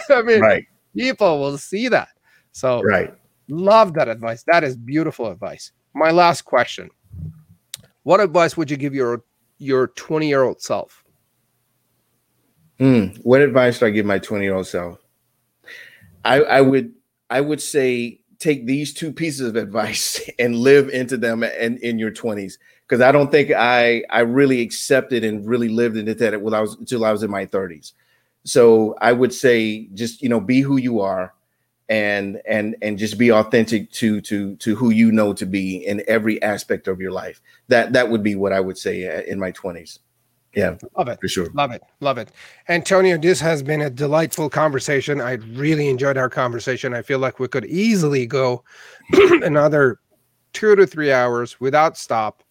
[0.10, 0.66] I mean, right.
[0.98, 2.10] People will see that.
[2.52, 3.14] So, right.
[3.50, 4.44] Love that advice.
[4.44, 5.72] That is beautiful advice.
[5.94, 6.90] My last question.
[8.04, 9.24] What advice would you give your
[9.58, 11.04] your 20 year old self?
[12.80, 13.06] Hmm.
[13.24, 15.00] what advice do I give my 20 year old self?
[16.24, 16.94] I, I would
[17.30, 21.98] I would say take these two pieces of advice and live into them and in
[21.98, 22.54] your 20s
[22.88, 26.62] because I don't think I I really accepted and really lived into that when I
[26.62, 27.94] was until I was in my 30s.
[28.48, 31.34] So I would say just you know be who you are
[31.90, 36.02] and and and just be authentic to to to who you know to be in
[36.08, 37.42] every aspect of your life.
[37.68, 40.00] That that would be what I would say uh, in my 20s.
[40.56, 41.50] Yeah, love it for sure.
[41.54, 42.32] Love it, love it.
[42.70, 45.20] Antonio, this has been a delightful conversation.
[45.20, 46.94] I really enjoyed our conversation.
[46.94, 48.64] I feel like we could easily go
[49.44, 50.00] another
[50.54, 52.44] two to three hours without stop.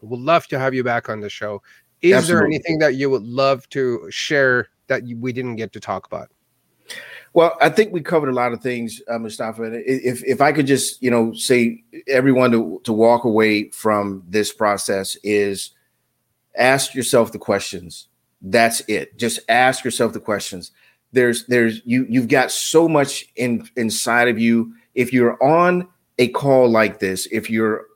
[0.00, 1.62] Would love to have you back on the show.
[2.00, 2.34] Is Absolutely.
[2.34, 6.30] there anything that you would love to share that we didn't get to talk about?
[7.32, 9.64] Well, I think we covered a lot of things, uh, Mustafa.
[9.84, 14.52] If if I could just you know say everyone to to walk away from this
[14.52, 15.72] process is
[16.56, 18.08] ask yourself the questions.
[18.40, 19.18] That's it.
[19.18, 20.70] Just ask yourself the questions.
[21.12, 24.72] There's there's you you've got so much in inside of you.
[24.94, 27.86] If you're on a call like this, if you're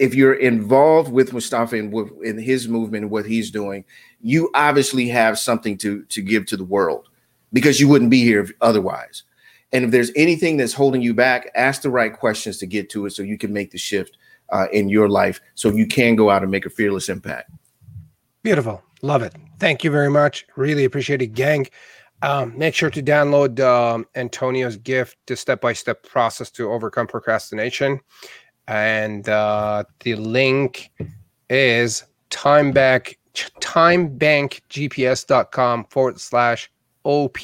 [0.00, 3.84] if you're involved with Mustafa and with in his movement what he's doing,
[4.22, 7.08] you obviously have something to to give to the world
[7.52, 9.24] because you wouldn't be here otherwise.
[9.72, 13.06] And if there's anything that's holding you back, ask the right questions to get to
[13.06, 14.18] it so you can make the shift
[14.50, 17.50] uh, in your life so you can go out and make a fearless impact.
[18.42, 18.82] Beautiful.
[19.00, 19.34] Love it.
[19.58, 20.46] Thank you very much.
[20.56, 21.66] Really appreciate it, gang.
[22.20, 27.06] Um, make sure to download um, Antonio's gift, the step by step process to overcome
[27.08, 27.98] procrastination.
[28.68, 30.90] And uh, the link
[31.50, 36.70] is timeback, timebankgps.com forward slash
[37.04, 37.38] OP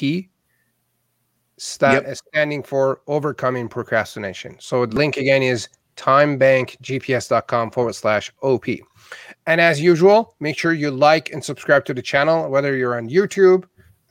[1.57, 2.15] sta- yep.
[2.15, 4.55] standing for overcoming procrastination.
[4.59, 5.67] So the link again is
[5.97, 8.65] timebankgps.com forward slash OP.
[9.47, 13.09] And as usual, make sure you like and subscribe to the channel, whether you're on
[13.09, 13.65] YouTube,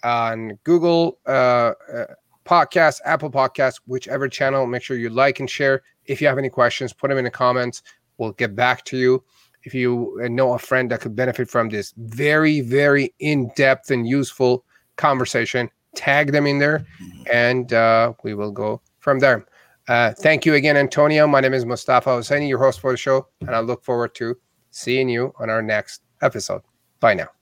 [0.04, 2.06] on Google uh, uh,
[2.44, 4.66] Podcasts, Apple Podcasts, whichever channel.
[4.66, 5.82] Make sure you like and share.
[6.06, 7.82] If you have any questions, put them in the comments.
[8.18, 9.22] We'll get back to you.
[9.68, 14.08] If you know a friend that could benefit from this very, very in depth and
[14.08, 14.64] useful
[14.96, 15.68] conversation.
[15.94, 16.86] Tag them in there,
[17.30, 19.44] and uh, we will go from there.
[19.88, 21.26] Uh, thank you again, Antonio.
[21.26, 24.36] My name is Mustafa Hosseini, your host for the show, and I look forward to
[24.70, 26.62] seeing you on our next episode.
[27.00, 27.37] Bye now.